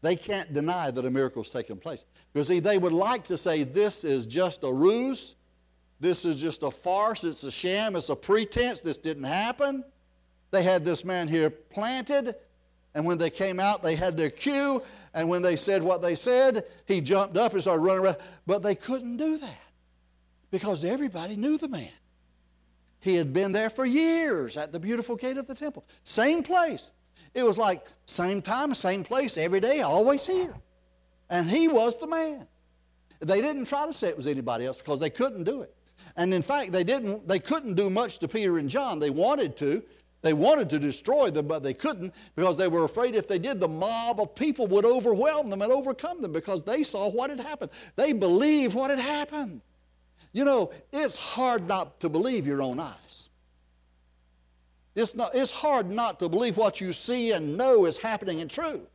They 0.03 0.17
can't 0.17 0.53
deny 0.53 0.91
that 0.91 1.05
a 1.05 1.11
miracle 1.11 1.45
has 1.45 1.53
taken 1.53 1.77
place. 1.77 2.05
Because 2.33 2.49
see, 2.49 2.59
they 2.59 2.79
would 2.79 2.93
like 2.93 3.29
to 3.29 3.39
say 3.39 3.63
this 3.63 4.03
is 4.03 4.27
just 4.27 4.65
a 4.65 4.73
ruse, 4.73 5.37
this 6.01 6.25
is 6.25 6.35
just 6.35 6.65
a 6.65 6.71
farce, 6.73 7.23
it's 7.23 7.45
a 7.45 7.51
sham, 7.53 7.95
it's 7.95 8.09
a 8.09 8.17
pretense, 8.17 8.81
this 8.81 8.97
didn't 8.97 9.23
happen. 9.23 9.85
They 10.51 10.65
had 10.65 10.85
this 10.85 11.05
man 11.05 11.29
here 11.29 11.49
planted, 11.49 12.35
and 12.97 13.07
when 13.07 13.19
they 13.19 13.31
came 13.31 13.61
out, 13.61 13.85
they 13.85 13.95
had 13.95 14.17
their 14.17 14.31
cue, 14.31 14.83
and 15.15 15.29
when 15.29 15.43
they 15.43 15.55
said 15.55 15.81
what 15.81 16.03
they 16.03 16.17
said, 16.17 16.65
he 16.87 17.01
jumped 17.01 17.37
up 17.37 17.53
and 17.53 17.63
started 17.63 17.83
running 17.83 18.03
around. 18.03 18.17
But 18.49 18.65
they 18.65 18.75
couldn't 18.75 19.17
do 19.17 19.39
that 19.39 19.61
because 20.51 20.85
everybody 20.85 21.37
knew 21.37 21.57
the 21.57 21.69
man. 21.69 21.93
He 23.07 23.15
had 23.15 23.33
been 23.33 23.53
there 23.53 23.71
for 23.71 23.87
years 23.87 24.57
at 24.57 24.73
the 24.73 24.81
beautiful 24.81 25.15
gate 25.15 25.37
of 25.37 25.47
the 25.47 25.55
temple. 25.55 25.85
Same 26.03 26.43
place. 26.43 26.91
It 27.35 27.45
was 27.45 27.57
like 27.57 27.87
same 28.07 28.43
time, 28.43 28.75
same 28.75 29.05
place, 29.05 29.37
every 29.37 29.61
day, 29.61 29.83
always 29.83 30.27
here. 30.27 30.53
And 31.31 31.49
he 31.49 31.69
was 31.69 31.97
the 31.99 32.09
man. 32.09 32.49
They 33.21 33.41
didn't 33.41 33.67
try 33.67 33.87
to 33.87 33.95
say 33.95 34.09
it 34.09 34.17
was 34.17 34.27
anybody 34.27 34.67
else 34.67 34.79
because 34.79 34.99
they 34.99 35.09
couldn't 35.09 35.45
do 35.45 35.63
it. 35.63 35.73
And 36.17 36.35
in 36.35 36.43
fact, 36.43 36.73
they 36.73 36.83
didn't 36.83 37.29
they 37.29 37.39
couldn't 37.39 37.75
do 37.75 37.89
much 37.91 38.19
to 38.19 38.27
Peter 38.27 38.59
and 38.59 38.69
John. 38.69 38.99
They 38.99 39.11
wanted 39.11 39.57
to. 39.59 39.85
They 40.23 40.33
wanted 40.33 40.69
to 40.71 40.81
destroy 40.81 41.31
them, 41.31 41.47
but 41.47 41.63
they 41.63 41.75
couldn't 41.75 42.13
because 42.35 42.57
they 42.57 42.67
were 42.67 42.83
afraid 42.83 43.15
if 43.15 43.29
they 43.29 43.39
did, 43.39 43.61
the 43.61 43.69
mob 43.69 44.21
of 44.21 44.35
people 44.35 44.67
would 44.67 44.85
overwhelm 44.85 45.49
them 45.49 45.63
and 45.63 45.71
overcome 45.71 46.23
them 46.23 46.33
because 46.33 46.65
they 46.65 46.83
saw 46.83 47.09
what 47.09 47.31
had 47.31 47.39
happened. 47.39 47.71
They 47.95 48.13
believed 48.13 48.75
what 48.75 48.91
had 48.91 48.99
happened. 48.99 49.61
You 50.37 50.45
know, 50.45 50.71
it's 50.93 51.17
hard 51.17 51.67
not 51.67 51.99
to 52.01 52.11
believe 52.11 52.47
your 52.47 52.61
own 52.61 52.79
eyes. 52.79 53.31
It's, 54.95 55.15
not, 55.15 55.35
it's 55.35 55.51
hard 55.51 55.91
not 55.91 56.21
to 56.21 56.29
believe 56.29 56.59
what 56.59 56.79
you 56.79 56.93
see 56.93 57.33
and 57.33 57.57
know 57.57 57.87
is 57.87 57.97
happening 57.97 58.43
and 58.43 58.51
true. 58.51 58.87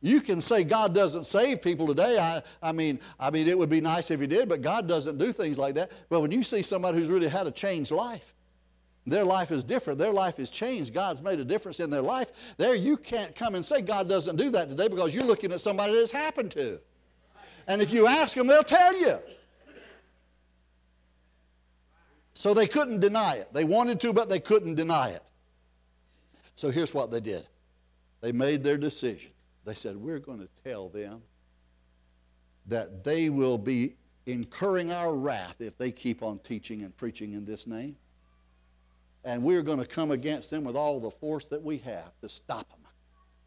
You 0.00 0.20
can 0.20 0.40
say 0.40 0.64
God 0.64 0.92
doesn't 0.92 1.22
save 1.22 1.62
people 1.62 1.86
today. 1.86 2.18
I, 2.18 2.42
I, 2.60 2.72
mean, 2.72 2.98
I 3.20 3.30
mean, 3.30 3.46
it 3.46 3.56
would 3.56 3.70
be 3.70 3.80
nice 3.80 4.10
if 4.10 4.20
He 4.20 4.26
did, 4.26 4.48
but 4.48 4.60
God 4.60 4.88
doesn't 4.88 5.18
do 5.18 5.32
things 5.32 5.56
like 5.56 5.76
that. 5.76 5.92
But 6.08 6.18
when 6.18 6.32
you 6.32 6.42
see 6.42 6.62
somebody 6.62 6.98
who's 6.98 7.08
really 7.08 7.28
had 7.28 7.46
a 7.46 7.52
changed 7.52 7.92
life, 7.92 8.34
their 9.06 9.24
life 9.24 9.52
is 9.52 9.62
different. 9.62 10.00
Their 10.00 10.10
life 10.10 10.40
is 10.40 10.50
changed. 10.50 10.92
God's 10.92 11.22
made 11.22 11.38
a 11.38 11.44
difference 11.44 11.78
in 11.78 11.90
their 11.90 12.02
life. 12.02 12.32
There, 12.56 12.74
you 12.74 12.96
can't 12.96 13.36
come 13.36 13.54
and 13.54 13.64
say 13.64 13.82
God 13.82 14.08
doesn't 14.08 14.34
do 14.34 14.50
that 14.50 14.68
today 14.68 14.88
because 14.88 15.14
you're 15.14 15.22
looking 15.22 15.52
at 15.52 15.60
somebody 15.60 15.92
that 15.92 16.00
it's 16.00 16.10
happened 16.10 16.50
to. 16.52 16.80
And 17.68 17.80
if 17.80 17.92
you 17.92 18.08
ask 18.08 18.36
them, 18.36 18.48
they'll 18.48 18.64
tell 18.64 19.00
you. 19.00 19.20
So 22.34 22.54
they 22.54 22.66
couldn't 22.66 23.00
deny 23.00 23.36
it. 23.36 23.52
They 23.52 23.64
wanted 23.64 24.00
to, 24.00 24.12
but 24.12 24.28
they 24.28 24.40
couldn't 24.40 24.74
deny 24.74 25.10
it. 25.10 25.22
So 26.56 26.70
here's 26.70 26.94
what 26.94 27.10
they 27.10 27.20
did 27.20 27.46
they 28.20 28.32
made 28.32 28.62
their 28.62 28.78
decision. 28.78 29.30
They 29.64 29.74
said, 29.74 29.96
We're 29.96 30.18
going 30.18 30.40
to 30.40 30.48
tell 30.64 30.88
them 30.88 31.22
that 32.66 33.04
they 33.04 33.28
will 33.28 33.58
be 33.58 33.96
incurring 34.26 34.92
our 34.92 35.14
wrath 35.14 35.60
if 35.60 35.76
they 35.76 35.90
keep 35.90 36.22
on 36.22 36.38
teaching 36.38 36.82
and 36.82 36.96
preaching 36.96 37.32
in 37.32 37.44
this 37.44 37.66
name. 37.66 37.96
And 39.24 39.42
we're 39.42 39.62
going 39.62 39.78
to 39.78 39.86
come 39.86 40.10
against 40.10 40.50
them 40.50 40.64
with 40.64 40.76
all 40.76 41.00
the 41.00 41.10
force 41.10 41.46
that 41.46 41.62
we 41.62 41.78
have 41.78 42.12
to 42.20 42.28
stop 42.28 42.68
them 42.70 42.78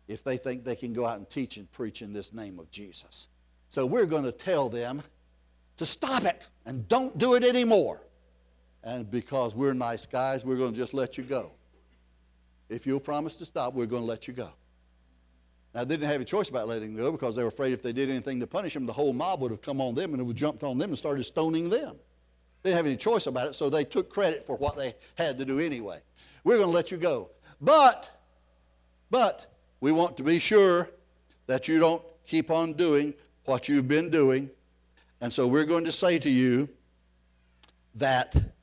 if 0.08 0.24
they 0.24 0.38
think 0.38 0.64
they 0.64 0.76
can 0.76 0.94
go 0.94 1.06
out 1.06 1.18
and 1.18 1.30
teach 1.30 1.58
and 1.58 1.70
preach 1.72 2.02
in 2.02 2.14
this 2.14 2.34
name 2.34 2.60
of 2.60 2.70
Jesus. 2.70 3.28
So 3.70 3.86
we're 3.86 4.06
going 4.06 4.24
to 4.24 4.32
tell 4.32 4.70
them 4.70 5.02
to 5.78 5.86
stop 5.86 6.24
it 6.24 6.42
and 6.66 6.88
don't 6.88 7.18
do 7.18 7.34
it 7.34 7.44
anymore. 7.44 8.02
And 8.86 9.10
because 9.10 9.56
we're 9.56 9.74
nice 9.74 10.06
guys, 10.06 10.46
we're 10.46 10.58
going 10.58 10.72
to 10.72 10.78
just 10.78 10.94
let 10.94 11.18
you 11.18 11.24
go. 11.24 11.52
If 12.70 12.86
you'll 12.86 13.00
promise 13.00 13.36
to 13.38 13.46
stop, 13.46 13.74
we're 13.74 13.88
going 13.88 14.04
to 14.04 14.08
let 14.08 14.28
you 14.28 14.34
go. 14.34 14.50
Now, 15.74 15.84
they 15.84 15.98
didn't 15.98 16.10
have 16.10 16.22
a 16.22 16.26
choice 16.26 16.50
about 16.50 16.68
letting 16.68 16.96
them 16.96 17.04
go 17.04 17.12
because 17.12 17.36
they 17.36 17.42
were 17.42 17.50
afraid 17.50 17.74
if 17.74 17.82
they 17.82 17.92
did 17.92 18.10
anything 18.10 18.40
to 18.40 18.48
punish 18.48 18.76
them, 18.76 18.86
the 18.86 18.94
whole 18.94 19.12
mob 19.12 19.42
would 19.42 19.52
have 19.52 19.62
come 19.62 19.82
on 19.82 19.96
them 19.96 20.14
and 20.14 20.26
would 20.26 20.34
have 20.34 20.40
jumped 20.40 20.64
on 20.64 20.78
them 20.78 20.92
and 20.92 20.98
started 20.98 21.24
stoning 21.24 21.70
them. 21.70 21.96
They 22.62 22.70
didn't 22.70 22.78
have 22.78 22.86
any 22.86 22.96
choice 22.96 23.28
about 23.28 23.48
it, 23.48 23.56
so 23.56 23.70
they 23.70 23.84
took 23.84 24.10
credit 24.10 24.46
for 24.46 24.56
what 24.56 24.78
they 24.78 24.94
had 25.18 25.38
to 25.40 25.46
do 25.46 25.60
anyway. 25.60 26.00
We're 26.44 26.58
going 26.58 26.70
to 26.70 26.74
let 26.74 26.92
you 26.92 26.98
go. 26.98 27.32
But, 27.60 28.10
but, 29.10 29.48
we 29.82 29.92
want 29.92 30.16
to 30.18 30.24
be 30.24 30.40
sure 30.40 30.90
that 31.48 31.68
you 31.68 31.80
don't 31.80 32.02
keep 32.26 32.52
on 32.52 32.74
doing 32.74 33.16
what 33.46 33.68
you've 33.68 33.88
been 33.88 34.10
doing. 34.10 34.50
And 35.22 35.34
so 35.34 35.48
we're 35.48 35.66
going 35.66 35.86
to 35.86 35.92
say 35.92 36.20
to 36.20 36.30
you 36.30 36.70
that 37.96 38.55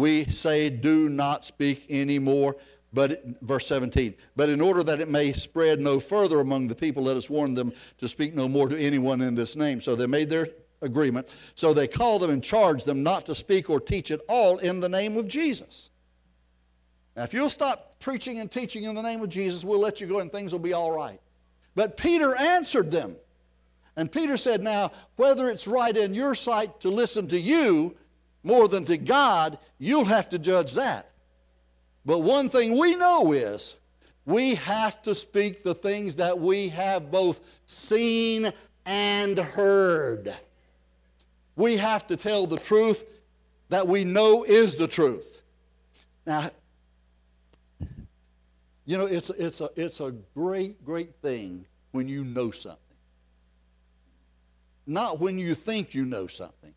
we 0.00 0.24
say, 0.24 0.70
do 0.70 1.10
not 1.10 1.44
speak 1.44 1.86
anymore. 1.90 2.56
But 2.92 3.22
verse 3.42 3.68
17, 3.68 4.16
but 4.34 4.48
in 4.48 4.60
order 4.60 4.82
that 4.82 5.00
it 5.00 5.08
may 5.08 5.32
spread 5.32 5.80
no 5.80 6.00
further 6.00 6.40
among 6.40 6.66
the 6.66 6.74
people, 6.74 7.04
let 7.04 7.16
us 7.16 7.30
warn 7.30 7.54
them 7.54 7.72
to 7.98 8.08
speak 8.08 8.34
no 8.34 8.48
more 8.48 8.68
to 8.68 8.76
anyone 8.76 9.20
in 9.20 9.36
this 9.36 9.54
name. 9.54 9.80
So 9.80 9.94
they 9.94 10.08
made 10.08 10.28
their 10.28 10.48
agreement. 10.82 11.28
So 11.54 11.72
they 11.72 11.86
called 11.86 12.22
them 12.22 12.30
and 12.30 12.42
charged 12.42 12.86
them 12.86 13.04
not 13.04 13.26
to 13.26 13.34
speak 13.36 13.70
or 13.70 13.78
teach 13.78 14.10
at 14.10 14.20
all 14.28 14.58
in 14.58 14.80
the 14.80 14.88
name 14.88 15.16
of 15.16 15.28
Jesus. 15.28 15.90
Now, 17.14 17.22
if 17.22 17.32
you'll 17.32 17.48
stop 17.48 18.00
preaching 18.00 18.40
and 18.40 18.50
teaching 18.50 18.82
in 18.82 18.96
the 18.96 19.02
name 19.02 19.22
of 19.22 19.28
Jesus, 19.28 19.64
we'll 19.64 19.78
let 19.78 20.00
you 20.00 20.08
go 20.08 20.18
and 20.18 20.32
things 20.32 20.50
will 20.50 20.58
be 20.58 20.72
all 20.72 20.90
right. 20.90 21.20
But 21.76 21.96
Peter 21.96 22.34
answered 22.34 22.90
them. 22.90 23.14
And 23.96 24.10
Peter 24.10 24.36
said, 24.36 24.64
Now, 24.64 24.90
whether 25.14 25.48
it's 25.48 25.68
right 25.68 25.96
in 25.96 26.14
your 26.14 26.34
sight 26.34 26.80
to 26.80 26.88
listen 26.88 27.28
to 27.28 27.38
you 27.38 27.96
more 28.42 28.68
than 28.68 28.84
to 28.86 28.96
God, 28.96 29.58
you'll 29.78 30.04
have 30.04 30.28
to 30.30 30.38
judge 30.38 30.74
that. 30.74 31.10
But 32.04 32.20
one 32.20 32.48
thing 32.48 32.78
we 32.78 32.94
know 32.94 33.32
is 33.32 33.76
we 34.24 34.54
have 34.56 35.02
to 35.02 35.14
speak 35.14 35.62
the 35.62 35.74
things 35.74 36.16
that 36.16 36.38
we 36.38 36.68
have 36.68 37.10
both 37.10 37.40
seen 37.66 38.52
and 38.86 39.38
heard. 39.38 40.34
We 41.56 41.76
have 41.76 42.06
to 42.06 42.16
tell 42.16 42.46
the 42.46 42.58
truth 42.58 43.04
that 43.68 43.86
we 43.86 44.04
know 44.04 44.44
is 44.44 44.76
the 44.76 44.88
truth. 44.88 45.42
Now, 46.26 46.50
you 48.86 48.98
know, 48.98 49.06
it's, 49.06 49.30
it's, 49.30 49.60
a, 49.60 49.70
it's 49.76 50.00
a 50.00 50.12
great, 50.34 50.84
great 50.84 51.14
thing 51.16 51.66
when 51.92 52.08
you 52.08 52.24
know 52.24 52.50
something. 52.50 52.80
Not 54.86 55.20
when 55.20 55.38
you 55.38 55.54
think 55.54 55.94
you 55.94 56.04
know 56.04 56.26
something. 56.26 56.74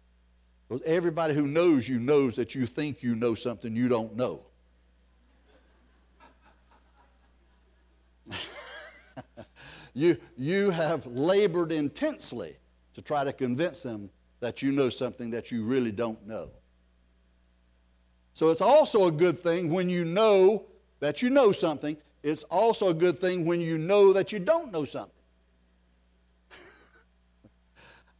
Because 0.68 0.82
everybody 0.86 1.34
who 1.34 1.48
knows 1.48 1.88
you 1.88 2.00
knows 2.00 2.36
that 2.36 2.56
you 2.56 2.66
think 2.66 3.04
you 3.04 3.16
know 3.16 3.36
something 3.36 3.76
you 3.76 3.88
don't 3.88 4.16
know. 4.16 4.42
you, 9.94 10.18
you 10.38 10.70
have 10.72 11.06
labored 11.06 11.72
intensely 11.72 12.56
to 12.96 13.02
try 13.02 13.24
to 13.24 13.34
convince 13.34 13.84
them 13.84 14.10
that 14.40 14.62
you 14.62 14.72
know 14.72 14.90
something 14.90 15.32
that 15.32 15.52
you 15.52 15.64
really 15.64 15.92
don't 15.92 16.26
know. 16.28 16.50
So 18.34 18.50
it's 18.50 18.62
also 18.62 19.08
a 19.08 19.12
good 19.12 19.40
thing 19.40 19.72
when 19.72 19.90
you 19.90 20.04
know 20.04 20.66
that 21.00 21.22
you 21.22 21.30
know 21.30 21.52
something. 21.52 21.98
It's 22.24 22.44
also 22.44 22.88
a 22.88 22.94
good 22.94 23.20
thing 23.20 23.46
when 23.46 23.62
you 23.62 23.78
know 23.78 24.14
that 24.14 24.32
you 24.32 24.40
don't 24.40 24.72
know 24.72 24.86
something. 24.86 25.13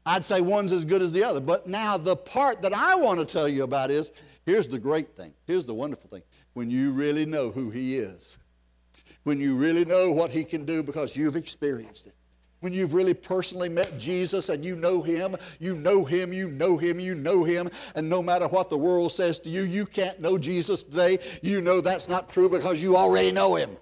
I'd 0.06 0.26
say 0.26 0.42
one's 0.42 0.72
as 0.72 0.84
good 0.86 1.02
as 1.02 1.12
the 1.12 1.24
other. 1.24 1.40
But 1.40 1.68
now, 1.68 1.98
the 1.98 2.16
part 2.16 2.62
that 2.62 2.74
I 2.74 2.96
want 2.96 3.20
to 3.20 3.26
tell 3.26 3.48
you 3.48 3.64
about 3.64 3.92
is 3.92 4.12
here's 4.46 4.68
the 4.68 4.80
great 4.80 5.16
thing. 5.16 5.34
Here's 5.48 5.66
the 5.66 5.74
wonderful 5.74 6.10
thing. 6.10 6.24
When 6.54 6.70
you 6.70 6.92
really 6.92 7.26
know 7.26 7.52
who 7.52 7.70
He 7.70 7.98
is, 7.98 8.38
when 9.24 9.40
you 9.40 9.56
really 9.56 9.86
know 9.86 10.12
what 10.12 10.32
He 10.32 10.44
can 10.44 10.66
do 10.66 10.84
because 10.84 11.16
you've 11.16 11.36
experienced 11.36 12.08
it, 12.08 12.16
when 12.60 12.74
you've 12.74 12.94
really 12.94 13.14
personally 13.14 13.68
met 13.68 13.98
Jesus 13.98 14.48
and 14.48 14.64
you 14.64 14.76
know 14.76 15.02
Him, 15.02 15.36
you 15.60 15.76
know 15.76 16.06
Him, 16.06 16.32
you 16.32 16.48
know 16.50 16.78
Him, 16.78 17.00
you 17.00 17.14
know 17.14 17.44
Him, 17.44 17.70
and 17.96 18.10
no 18.10 18.22
matter 18.22 18.48
what 18.48 18.70
the 18.70 18.78
world 18.78 19.12
says 19.12 19.40
to 19.42 19.50
you, 19.50 19.64
you 19.64 19.86
can't 19.86 20.22
know 20.22 20.38
Jesus 20.38 20.84
today. 20.84 21.20
You 21.42 21.60
know 21.60 21.82
that's 21.82 22.08
not 22.08 22.30
true 22.30 22.50
because 22.50 22.82
you 22.82 22.96
already 22.96 23.32
know 23.32 23.56
Him. 23.56 23.78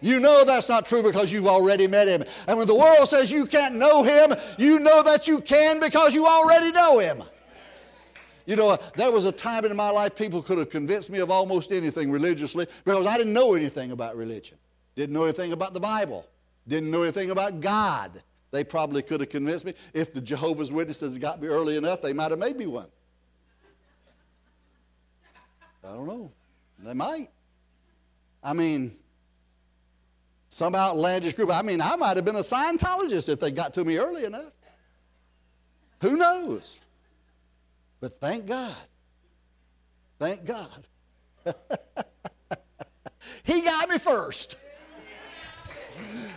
You 0.00 0.20
know 0.20 0.44
that's 0.44 0.68
not 0.68 0.86
true 0.86 1.02
because 1.02 1.30
you've 1.30 1.46
already 1.46 1.86
met 1.86 2.08
Him. 2.08 2.24
And 2.46 2.58
when 2.58 2.66
the 2.66 2.74
world 2.74 3.08
says 3.08 3.30
you 3.30 3.46
can't 3.46 3.74
know 3.74 4.02
Him, 4.02 4.34
you 4.58 4.78
know 4.78 5.02
that 5.02 5.28
you 5.28 5.40
can 5.40 5.80
because 5.80 6.14
you 6.14 6.26
already 6.26 6.72
know 6.72 6.98
Him. 6.98 7.22
You 8.46 8.56
know, 8.56 8.78
there 8.96 9.12
was 9.12 9.26
a 9.26 9.32
time 9.32 9.64
in 9.64 9.76
my 9.76 9.90
life 9.90 10.16
people 10.16 10.42
could 10.42 10.58
have 10.58 10.70
convinced 10.70 11.10
me 11.10 11.18
of 11.18 11.30
almost 11.30 11.70
anything 11.70 12.10
religiously 12.10 12.66
because 12.84 13.06
I 13.06 13.16
didn't 13.16 13.32
know 13.32 13.54
anything 13.54 13.92
about 13.92 14.16
religion, 14.16 14.58
didn't 14.96 15.14
know 15.14 15.24
anything 15.24 15.52
about 15.52 15.74
the 15.74 15.80
Bible 15.80 16.26
didn't 16.70 16.90
know 16.90 17.02
anything 17.02 17.30
about 17.30 17.60
God. 17.60 18.22
They 18.50 18.64
probably 18.64 19.02
could 19.02 19.20
have 19.20 19.28
convinced 19.28 19.64
me. 19.64 19.74
If 19.92 20.12
the 20.12 20.20
Jehovah's 20.20 20.72
Witnesses 20.72 21.18
got 21.18 21.40
me 21.40 21.48
early 21.48 21.76
enough, 21.76 22.02
they 22.02 22.12
might 22.12 22.30
have 22.30 22.38
made 22.38 22.56
me 22.56 22.66
one. 22.66 22.88
I 25.84 25.88
don't 25.88 26.06
know. 26.06 26.30
They 26.78 26.94
might. 26.94 27.28
I 28.42 28.52
mean, 28.52 28.96
some 30.50 30.74
outlandish 30.74 31.34
group. 31.34 31.50
I 31.50 31.62
mean, 31.62 31.80
I 31.80 31.96
might 31.96 32.16
have 32.16 32.24
been 32.24 32.36
a 32.36 32.40
Scientologist 32.40 33.28
if 33.28 33.40
they 33.40 33.50
got 33.50 33.72
to 33.74 33.84
me 33.84 33.96
early 33.96 34.24
enough. 34.24 34.52
Who 36.02 36.16
knows? 36.16 36.80
But 38.00 38.20
thank 38.20 38.46
God. 38.46 38.74
Thank 40.18 40.44
God. 40.44 40.86
he 43.44 43.62
got 43.62 43.88
me 43.88 43.98
first. 43.98 44.56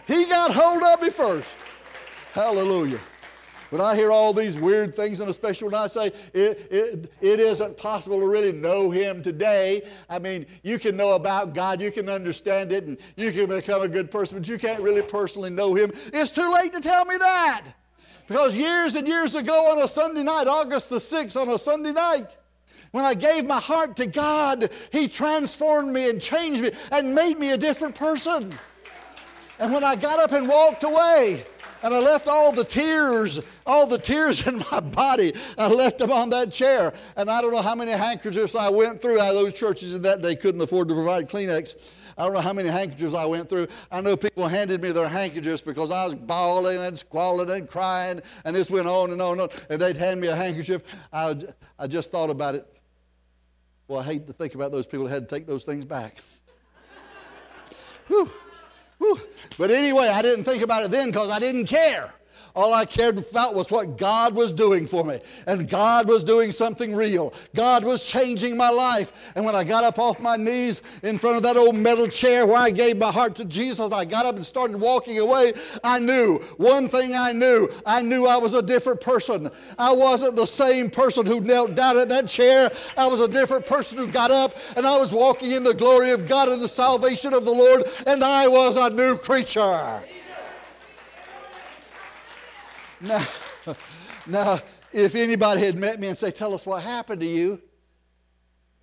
He 0.08 0.25
got 0.25 0.53
hold 0.53 0.84
of 0.84 1.01
me 1.01 1.10
first. 1.10 1.58
Hallelujah. 2.34 3.00
But 3.73 3.81
I 3.81 3.95
hear 3.95 4.11
all 4.11 4.33
these 4.33 4.55
weird 4.55 4.95
things, 4.95 5.19
and 5.19 5.27
especially 5.31 5.65
when 5.69 5.73
I 5.73 5.87
say 5.87 6.11
it, 6.31 6.67
it, 6.71 7.11
it 7.21 7.39
isn't 7.39 7.75
possible 7.75 8.19
to 8.19 8.27
really 8.27 8.51
know 8.51 8.91
Him 8.91 9.23
today. 9.23 9.81
I 10.07 10.19
mean, 10.19 10.45
you 10.61 10.77
can 10.77 10.95
know 10.95 11.13
about 11.13 11.55
God, 11.55 11.81
you 11.81 11.91
can 11.91 12.07
understand 12.07 12.71
it, 12.71 12.85
and 12.85 12.99
you 13.17 13.31
can 13.31 13.47
become 13.47 13.81
a 13.81 13.87
good 13.87 14.11
person, 14.11 14.37
but 14.37 14.47
you 14.47 14.59
can't 14.59 14.79
really 14.79 15.01
personally 15.01 15.49
know 15.49 15.73
Him. 15.73 15.91
It's 16.13 16.29
too 16.29 16.53
late 16.53 16.71
to 16.73 16.81
tell 16.81 17.03
me 17.05 17.17
that. 17.17 17.65
Because 18.27 18.55
years 18.55 18.95
and 18.95 19.07
years 19.07 19.33
ago 19.33 19.71
on 19.71 19.81
a 19.81 19.87
Sunday 19.87 20.21
night, 20.21 20.45
August 20.45 20.91
the 20.91 20.97
6th, 20.97 21.35
on 21.35 21.49
a 21.49 21.57
Sunday 21.57 21.93
night, 21.93 22.37
when 22.91 23.05
I 23.05 23.15
gave 23.15 23.47
my 23.47 23.59
heart 23.59 23.95
to 23.95 24.05
God, 24.05 24.69
He 24.91 25.07
transformed 25.07 25.91
me 25.91 26.11
and 26.11 26.21
changed 26.21 26.61
me 26.61 26.73
and 26.91 27.15
made 27.15 27.39
me 27.39 27.53
a 27.53 27.57
different 27.57 27.95
person. 27.95 28.53
And 29.57 29.73
when 29.73 29.83
I 29.83 29.95
got 29.95 30.19
up 30.19 30.31
and 30.31 30.47
walked 30.47 30.83
away, 30.83 31.43
and 31.83 31.93
I 31.93 31.99
left 31.99 32.27
all 32.27 32.51
the 32.51 32.63
tears, 32.63 33.41
all 33.65 33.85
the 33.85 33.97
tears 33.97 34.47
in 34.47 34.63
my 34.71 34.79
body, 34.79 35.33
I 35.57 35.67
left 35.67 35.99
them 35.99 36.11
on 36.11 36.29
that 36.31 36.51
chair. 36.51 36.93
And 37.15 37.29
I 37.29 37.41
don't 37.41 37.51
know 37.51 37.61
how 37.61 37.75
many 37.75 37.91
handkerchiefs 37.91 38.55
I 38.55 38.69
went 38.69 39.01
through. 39.01 39.19
Of 39.19 39.33
those 39.35 39.53
churches 39.53 39.93
in 39.93 40.01
that 40.03 40.21
day 40.21 40.35
couldn't 40.35 40.61
afford 40.61 40.87
to 40.87 40.95
provide 40.95 41.29
Kleenex. 41.29 41.75
I 42.17 42.25
don't 42.25 42.33
know 42.33 42.41
how 42.41 42.53
many 42.53 42.69
handkerchiefs 42.69 43.15
I 43.15 43.25
went 43.25 43.49
through. 43.49 43.67
I 43.91 43.99
know 44.01 44.15
people 44.15 44.47
handed 44.47 44.81
me 44.81 44.91
their 44.91 45.09
handkerchiefs 45.09 45.61
because 45.61 45.91
I 45.91 46.05
was 46.05 46.15
bawling 46.15 46.77
and 46.77 46.97
squalling 46.97 47.49
and 47.49 47.67
crying, 47.67 48.21
and 48.45 48.55
this 48.55 48.69
went 48.69 48.87
on 48.87 49.11
and 49.11 49.21
on 49.21 49.39
and 49.39 49.41
on. 49.41 49.49
And 49.69 49.81
they'd 49.81 49.97
hand 49.97 50.21
me 50.21 50.27
a 50.27 50.35
handkerchief. 50.35 50.83
I, 51.11 51.35
I 51.77 51.87
just 51.87 52.11
thought 52.11 52.29
about 52.29 52.55
it. 52.55 52.67
Well, 53.87 53.99
I 53.99 54.03
hate 54.03 54.27
to 54.27 54.33
think 54.33 54.55
about 54.55 54.71
those 54.71 54.85
people 54.85 55.07
who 55.07 55.13
had 55.13 55.27
to 55.27 55.35
take 55.35 55.47
those 55.47 55.65
things 55.65 55.85
back. 55.85 56.17
Whew. 58.07 58.29
Whew. 58.97 59.19
But 59.57 59.71
anyway, 59.71 60.07
I 60.07 60.21
didn't 60.21 60.45
think 60.45 60.63
about 60.63 60.83
it 60.83 60.91
then 60.91 61.09
because 61.09 61.29
I 61.29 61.39
didn't 61.39 61.67
care. 61.67 62.12
All 62.55 62.72
I 62.72 62.86
cared 62.86 63.17
about 63.17 63.55
was 63.55 63.72
what 63.72 63.98
God 63.98 64.36
was 64.36 64.51
doing 64.51 64.86
for 64.86 65.03
me. 65.03 65.19
And 65.48 65.67
God 65.67 66.07
was 66.07 66.24
doing 66.24 66.51
something 66.51 66.95
real. 66.95 67.33
God 67.55 67.83
was 67.83 68.03
changing 68.03 68.55
my 68.55 68.69
life. 68.69 69.12
And 69.36 69.43
when 69.43 69.55
I 69.55 69.63
got 69.63 69.83
up 69.83 69.98
off 69.98 70.19
my 70.19 70.38
knees 70.38 70.83
in 71.01 71.17
front 71.17 71.38
of 71.38 71.43
that 71.43 71.57
old 71.57 71.75
metal 71.75 72.07
chair 72.07 72.45
where 72.45 72.57
I 72.57 72.69
gave 72.69 72.98
my 72.98 73.12
heart 73.12 73.36
to 73.38 73.45
Jesus, 73.45 73.91
I 73.91 74.05
got 74.05 74.27
up 74.27 74.36
and 74.36 74.45
started 74.45 74.77
walking 74.77 75.17
away. 75.17 75.53
I 75.83 75.98
knew, 75.98 76.38
one 76.57 76.88
thing 76.89 77.15
I 77.15 77.32
knew, 77.32 77.69
I 77.88 78.04
knew 78.04 78.27
I 78.27 78.38
was 78.38 78.54
a 78.54 78.62
different 78.62 79.01
person. 79.01 79.49
I 79.80 79.91
wasn't 79.91 80.36
the 80.36 80.45
same 80.45 80.91
person 80.91 81.25
who 81.25 81.39
knelt 81.39 81.73
down 81.73 81.97
at 81.97 82.10
that 82.10 82.27
chair. 82.27 82.71
I 82.95 83.08
was 83.08 83.19
a 83.19 83.27
different 83.27 83.65
person 83.65 83.97
who 83.97 84.06
got 84.06 84.30
up 84.30 84.56
and 84.77 84.86
I 84.86 84.95
was 84.97 85.12
walking 85.12 85.51
in 85.51 85.63
the 85.63 85.73
glory 85.73 86.12
of 86.12 86.27
God 86.27 86.49
and 86.49 86.62
the 86.62 86.67
salvation 86.67 87.34
of 87.34 87.45
the 87.45 87.51
Lord, 87.51 87.86
and 88.06 88.23
I 88.23 88.47
was 88.47 88.77
a 88.77 88.91
new 88.91 89.17
creature. 89.17 90.04
Now, 93.03 93.27
now, 94.25 94.59
if 94.93 95.15
anybody 95.15 95.61
had 95.61 95.77
met 95.77 95.99
me 95.99 96.07
and 96.07 96.17
say, 96.17 96.31
"Tell 96.31 96.53
us 96.53 96.65
what 96.65 96.81
happened 96.81 97.19
to 97.19 97.27
you," 97.27 97.61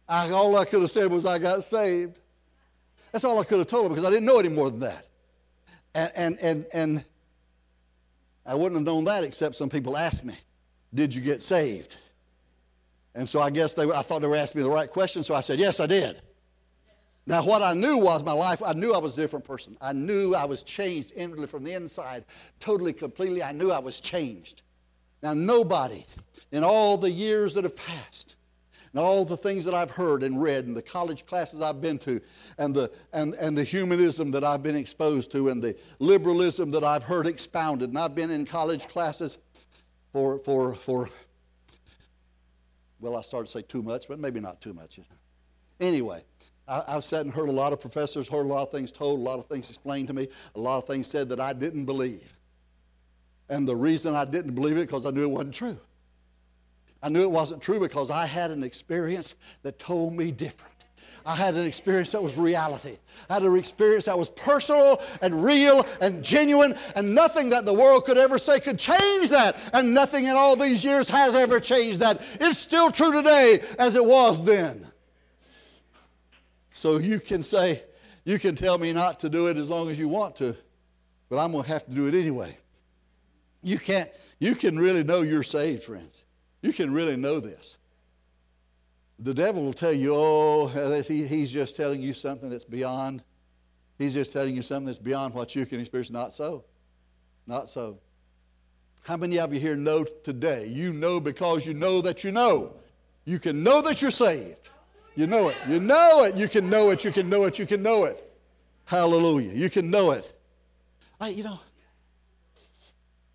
I, 0.06 0.30
all 0.30 0.56
I 0.56 0.66
could 0.66 0.83
have 0.83 0.90
said 0.90 1.11
was, 1.11 1.24
"I 1.24 1.38
got 1.38 1.64
saved." 1.64 2.20
That's 3.12 3.24
all 3.24 3.38
I 3.38 3.44
could 3.44 3.59
have 3.59 3.66
told 3.66 3.87
them 3.87 3.92
because 3.92 4.04
I 4.04 4.11
didn't 4.11 4.26
know 4.26 4.38
any 4.38 4.50
more 4.50 4.70
than 4.70 4.80
that. 4.80 5.06
And 5.94 6.12
and 6.14 6.38
and 6.38 6.66
and 6.72 7.04
I 8.44 8.54
wouldn't 8.54 8.78
have 8.78 8.85
known 8.85 9.04
that 9.04 9.24
except 9.24 9.56
some 9.56 9.70
people 9.70 9.96
asked 9.96 10.24
me, 10.24 10.37
"Did 10.92 11.14
you 11.14 11.22
get 11.22 11.42
saved?" 11.42 11.96
And 13.14 13.28
so 13.28 13.40
I 13.40 13.50
guess 13.50 13.74
they, 13.74 13.90
I 13.90 14.02
thought 14.02 14.20
they 14.20 14.28
were 14.28 14.37
asking 14.37 14.61
me 14.61 14.68
the 14.68 14.74
right 14.74 14.90
question, 14.90 15.24
so 15.24 15.35
I 15.35 15.40
said, 15.40 15.59
"Yes, 15.59 15.80
I 15.80 15.87
did." 15.87 16.20
Now, 17.26 17.44
what 17.44 17.62
I 17.62 17.74
knew 17.74 17.98
was 17.98 18.24
my 18.24 18.33
life, 18.33 18.62
I 18.64 18.72
knew 18.72 18.92
I 18.92 18.98
was 18.98 19.16
a 19.16 19.20
different 19.20 19.44
person. 19.44 19.76
I 19.80 19.92
knew 19.92 20.35
I 20.35 20.46
was 20.46 20.62
changed 20.62 21.12
inwardly 21.14 21.46
from 21.46 21.64
the 21.64 21.72
inside, 21.72 22.24
totally, 22.59 22.92
completely. 22.92 23.42
I 23.42 23.52
knew 23.52 23.70
I 23.70 23.78
was 23.78 24.00
changed. 24.00 24.62
Now, 25.22 25.35
nobody 25.35 26.06
in 26.50 26.64
all 26.64 26.96
the 26.96 27.11
years 27.11 27.54
that 27.54 27.64
have 27.64 27.76
passed, 27.76 28.37
and 28.92 29.00
all 29.00 29.24
the 29.24 29.37
things 29.37 29.64
that 29.66 29.74
I've 29.74 29.90
heard 29.90 30.22
and 30.22 30.42
read, 30.42 30.66
and 30.66 30.76
the 30.76 30.83
college 30.83 31.24
classes 31.24 31.61
I've 31.61 31.80
been 31.80 31.98
to, 32.00 32.20
and 32.59 32.74
the, 32.74 32.90
and, 33.12 33.35
and 33.35 33.56
the 33.56 33.62
humanism 33.62 34.33
that 34.33 34.42
I've 34.42 34.62
been 34.62 34.74
exposed 34.74 35.30
to, 35.33 35.50
and 35.50 35.62
the 35.62 35.76
liberalism 36.00 36.72
that 36.72 36.83
I've 36.83 37.04
heard 37.04 37.26
expounded, 37.26 37.90
and 37.90 37.98
I've 37.98 38.16
been 38.16 38.30
in 38.30 38.44
college 38.44 38.88
classes 38.88 39.38
for, 40.12 40.38
for, 40.40 40.74
for 40.74 41.09
well, 42.98 43.16
I 43.16 43.22
started 43.22 43.46
to 43.46 43.52
say 43.52 43.62
too 43.62 43.83
much, 43.83 44.09
but 44.09 44.18
maybe 44.18 44.40
not 44.40 44.61
too 44.61 44.74
much. 44.74 44.98
Anyway, 45.78 46.24
I, 46.70 46.92
have 46.92 47.04
sat 47.04 47.24
and 47.24 47.35
heard 47.35 47.48
a 47.48 47.52
lot 47.52 47.72
of 47.72 47.80
professors, 47.80 48.28
heard 48.28 48.46
a 48.46 48.48
lot 48.48 48.62
of 48.62 48.70
things 48.70 48.92
told, 48.92 49.18
a 49.18 49.22
lot 49.22 49.40
of 49.40 49.46
things 49.46 49.68
explained 49.68 50.06
to 50.09 50.14
me, 50.14 50.28
a 50.54 50.61
lot 50.61 50.78
of 50.78 50.87
things 50.87 51.09
said 51.09 51.28
that 51.30 51.40
I 51.40 51.52
didn't 51.52 51.85
believe. 51.85 52.33
And 53.48 53.66
the 53.66 53.74
reason 53.74 54.14
I 54.14 54.24
didn't 54.24 54.54
believe 54.54 54.76
it 54.76 54.87
because 54.87 55.04
I 55.04 55.11
knew 55.11 55.24
it 55.24 55.30
wasn't 55.30 55.54
true. 55.54 55.78
I 57.02 57.09
knew 57.09 57.22
it 57.22 57.30
wasn't 57.30 57.61
true 57.61 57.80
because 57.80 58.11
I 58.11 58.24
had 58.24 58.52
an 58.52 58.62
experience 58.62 59.35
that 59.62 59.80
told 59.80 60.12
me 60.12 60.30
different. 60.30 60.70
I 61.26 61.35
had 61.35 61.54
an 61.54 61.66
experience 61.66 62.12
that 62.12 62.22
was 62.22 62.37
reality. 62.37 62.96
I 63.28 63.35
had 63.35 63.42
an 63.42 63.56
experience 63.56 64.04
that 64.04 64.16
was 64.16 64.30
personal 64.30 65.02
and 65.20 65.44
real 65.44 65.87
and 66.00 66.22
genuine, 66.22 66.74
and 66.94 67.14
nothing 67.14 67.50
that 67.50 67.64
the 67.64 67.74
world 67.74 68.04
could 68.04 68.16
ever 68.16 68.38
say 68.38 68.61
could 68.61 68.78
change 68.78 69.30
that. 69.30 69.56
And 69.72 69.92
nothing 69.92 70.24
in 70.24 70.37
all 70.37 70.56
these 70.56 70.85
years 70.85 71.09
has 71.11 71.35
ever 71.35 71.59
changed 71.59 72.00
that. 72.00 72.22
It's 72.40 72.59
still 72.59 72.90
true 72.90 73.12
today 73.12 73.61
as 73.78 73.96
it 73.96 74.04
was 74.04 74.44
then. 74.44 74.89
So 76.81 76.97
you 76.97 77.21
can 77.21 77.43
say, 77.43 77.83
you 78.25 78.38
can 78.38 78.57
tell 78.57 78.79
me 78.79 78.95
not 78.95 79.21
to 79.21 79.29
do 79.29 79.49
it 79.49 79.59
as 79.59 79.69
long 79.69 79.90
as 79.90 79.99
you 79.99 80.09
want 80.09 80.37
to, 80.37 80.57
but 81.29 81.37
I'm 81.37 81.53
going 81.53 81.64
to 81.64 81.69
have 81.69 81.85
to 81.85 81.90
do 81.90 82.07
it 82.07 82.14
anyway. 82.14 82.57
You 83.62 83.79
can't, 83.79 84.09
you 84.38 84.55
can 84.55 84.79
really 84.79 85.05
know 85.05 85.21
you're 85.21 85.43
saved, 85.43 85.85
friends. 85.85 86.25
You 86.62 86.73
can 86.73 86.95
really 86.95 87.16
know 87.16 87.38
this. 87.38 87.77
The 89.19 89.35
devil 89.35 89.62
will 89.62 89.75
tell 89.75 89.93
you, 89.93 90.14
oh, 90.16 90.69
he's 91.03 91.53
just 91.53 91.77
telling 91.77 92.01
you 92.01 92.14
something 92.14 92.49
that's 92.49 92.64
beyond. 92.64 93.23
He's 93.99 94.14
just 94.14 94.33
telling 94.33 94.57
you 94.57 94.62
something 94.62 94.87
that's 94.87 94.99
beyond 94.99 95.35
what 95.35 95.55
you 95.55 95.66
can 95.66 95.81
experience. 95.81 96.11
Not 96.11 96.33
so. 96.33 96.64
Not 97.47 97.69
so. 97.69 97.99
How 99.03 99.19
many 99.19 99.38
of 99.38 99.53
you 99.53 99.61
here 99.61 99.77
know 99.77 100.05
today? 100.05 100.66
You 100.66 100.95
know 100.95 101.21
because 101.21 101.66
you 101.66 101.75
know 101.75 102.01
that 102.01 102.25
you 102.25 102.33
know. 102.33 102.73
You 103.27 103.38
can 103.38 103.62
know 103.62 103.83
that 103.83 104.01
you're 104.01 104.11
saved. 104.11 104.71
You 105.16 105.27
know 105.27 105.49
it. 105.49 105.57
You 105.68 105.81
know 105.81 106.25
it. 106.25 106.37
You 106.37 106.49
can 106.49 106.70
know 106.70 106.90
it. 106.90 107.05
You 107.05 107.12
can 107.12 107.29
know 107.29 107.44
it. 107.44 107.59
You 107.59 107.66
can 107.66 107.83
know 107.83 108.05
it. 108.05 108.33
Hallelujah. 108.85 109.53
You 109.53 109.70
can 109.70 109.90
know 109.90 110.12
it. 110.12 110.33
I, 111.20 111.29
you 111.29 111.44
know, 111.44 111.61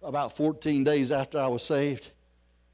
about 0.01 0.35
14 0.35 0.83
days 0.83 1.11
after 1.11 1.39
I 1.39 1.47
was 1.47 1.63
saved, 1.63 2.11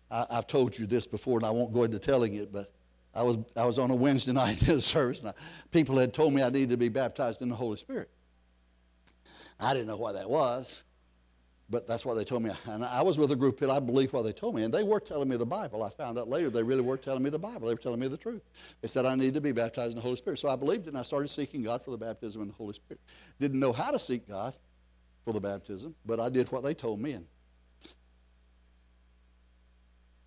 I, 0.10 0.26
have 0.32 0.48
told 0.48 0.78
you 0.78 0.86
this 0.86 1.08
before, 1.08 1.38
and 1.38 1.46
I 1.46 1.52
won't 1.52 1.74
go 1.74 1.84
into 1.84 2.00
telling 2.00 2.36
it, 2.36 2.52
but 2.52 2.72
I 3.14 3.24
was, 3.24 3.38
I 3.56 3.66
was 3.66 3.80
on 3.80 3.92
a 3.92 3.96
Wednesday 3.96 4.32
night 4.34 4.62
in 4.64 4.78
a 4.78 4.82
service, 4.82 5.20
and 5.20 5.30
I, 5.30 5.34
people 5.72 5.98
had 5.98 6.14
told 6.14 6.34
me 6.34 6.44
I 6.44 6.50
needed 6.50 6.70
to 6.70 6.78
be 6.78 6.90
baptized 6.90 7.42
in 7.42 7.50
the 7.50 7.56
Holy 7.56 7.78
Spirit. 7.78 8.10
I 9.60 9.74
didn't 9.74 9.88
know 9.88 9.98
what 9.98 10.14
that 10.14 10.30
was. 10.30 10.82
But 11.72 11.88
that's 11.88 12.06
what 12.06 12.16
they 12.16 12.26
told 12.26 12.44
me. 12.44 12.52
And 12.66 12.86
I 12.86 13.02
was 13.02 13.18
with 13.18 13.32
a 13.32 13.36
group 13.36 13.58
that 13.62 13.72
I 13.72 13.80
believed 13.80 14.14
what 14.14 14.24
they 14.24 14.34
told 14.34 14.56
me. 14.56 14.64
And 14.64 14.74
they 14.74 14.84
were 14.84 15.00
telling 15.00 15.30
me 15.30 15.38
the 15.38 15.46
Bible. 15.46 15.84
I 15.84 15.90
found 15.90 16.20
out 16.20 16.28
later 16.28 16.50
they 16.50 16.62
really 16.62 16.82
were 16.82 16.98
telling 16.98 17.24
me 17.24 17.30
the 17.30 17.40
Bible. 17.40 17.68
They 17.68 17.74
were 17.74 17.80
telling 17.80 18.00
me 18.00 18.10
the 18.10 18.18
truth. 18.18 18.44
They 18.82 18.90
said 18.90 19.06
I 19.06 19.16
need 19.16 19.34
to 19.36 19.42
be 19.42 19.54
baptized 19.54 19.92
in 19.92 19.96
the 19.96 20.02
Holy 20.02 20.18
Spirit. 20.18 20.38
So 20.38 20.50
I 20.50 20.58
believed 20.58 20.86
it 20.86 20.90
and 20.90 20.98
I 20.98 21.04
started 21.04 21.30
seeking 21.30 21.64
God 21.64 21.82
for 21.84 21.92
the 21.92 21.98
baptism 21.98 22.42
in 22.42 22.50
the 22.50 22.54
Holy 22.54 22.74
Spirit. 22.74 23.00
Didn't 23.40 23.60
know 23.60 23.74
how 23.74 23.90
to 23.90 23.98
seek 24.00 24.28
God. 24.28 24.54
for 25.24 25.34
the 25.34 25.40
baptism, 25.40 25.96
but 26.06 26.20
I 26.20 26.30
did 26.30 26.52
what 26.52 26.64
they 26.64 26.74
told 26.74 27.00
me. 27.00 27.12
And, 27.14 27.28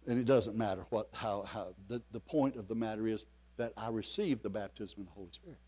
and 0.07 0.19
it 0.19 0.25
doesn't 0.25 0.57
matter 0.57 0.85
what, 0.91 1.09
how, 1.13 1.43
how 1.43 1.75
the, 1.89 2.03
the 2.13 2.21
point 2.21 2.57
of 2.57 2.69
the 2.69 2.75
matter 2.75 3.07
is 3.07 3.27
that 3.57 3.73
I 3.77 3.89
received 3.89 4.43
the 4.43 4.51
baptism 4.51 5.01
in 5.01 5.07
the 5.07 5.13
Holy 5.13 5.31
Spirit. 5.33 5.59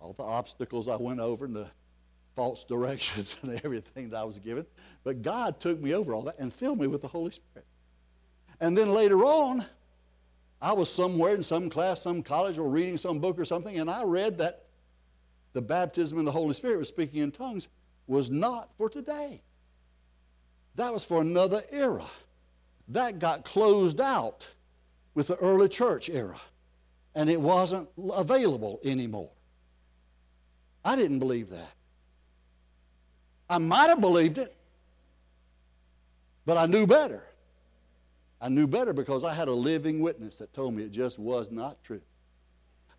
All 0.00 0.12
the 0.12 0.22
obstacles 0.22 0.88
I 0.88 0.96
went 0.96 1.20
over 1.20 1.44
and 1.44 1.54
the 1.56 1.68
false 2.38 2.62
directions 2.62 3.34
and 3.42 3.60
everything 3.64 4.10
that 4.10 4.18
I 4.18 4.22
was 4.22 4.38
given. 4.38 4.64
But 5.02 5.22
God 5.22 5.58
took 5.58 5.80
me 5.80 5.92
over 5.92 6.14
all 6.14 6.22
that 6.22 6.38
and 6.38 6.54
filled 6.54 6.80
me 6.80 6.86
with 6.86 7.00
the 7.00 7.08
Holy 7.08 7.32
Spirit. 7.32 7.66
And 8.60 8.78
then 8.78 8.92
later 8.92 9.24
on, 9.24 9.64
I 10.62 10.72
was 10.72 10.88
somewhere 10.88 11.34
in 11.34 11.42
some 11.42 11.68
class, 11.68 12.00
some 12.00 12.22
college, 12.22 12.56
or 12.56 12.68
reading 12.68 12.96
some 12.96 13.18
book 13.18 13.40
or 13.40 13.44
something, 13.44 13.80
and 13.80 13.90
I 13.90 14.04
read 14.04 14.38
that 14.38 14.66
the 15.52 15.60
baptism 15.60 16.16
in 16.16 16.24
the 16.24 16.30
Holy 16.30 16.54
Spirit 16.54 16.78
was 16.78 16.86
speaking 16.86 17.22
in 17.22 17.32
tongues 17.32 17.66
was 18.06 18.30
not 18.30 18.70
for 18.76 18.88
today. 18.88 19.42
That 20.76 20.92
was 20.92 21.04
for 21.04 21.20
another 21.20 21.64
era. 21.72 22.06
That 22.86 23.18
got 23.18 23.44
closed 23.44 24.00
out 24.00 24.46
with 25.14 25.26
the 25.26 25.36
early 25.36 25.68
church 25.68 26.08
era, 26.08 26.38
and 27.16 27.28
it 27.28 27.40
wasn't 27.40 27.88
available 28.12 28.78
anymore. 28.84 29.30
I 30.84 30.94
didn't 30.94 31.18
believe 31.18 31.50
that. 31.50 31.72
I 33.50 33.58
might 33.58 33.88
have 33.88 34.00
believed 34.00 34.38
it, 34.38 34.54
but 36.44 36.56
I 36.56 36.66
knew 36.66 36.86
better. 36.86 37.22
I 38.40 38.48
knew 38.48 38.66
better 38.66 38.92
because 38.92 39.24
I 39.24 39.34
had 39.34 39.48
a 39.48 39.52
living 39.52 40.00
witness 40.00 40.36
that 40.36 40.52
told 40.52 40.74
me 40.74 40.84
it 40.84 40.92
just 40.92 41.18
was 41.18 41.50
not 41.50 41.82
true. 41.82 42.00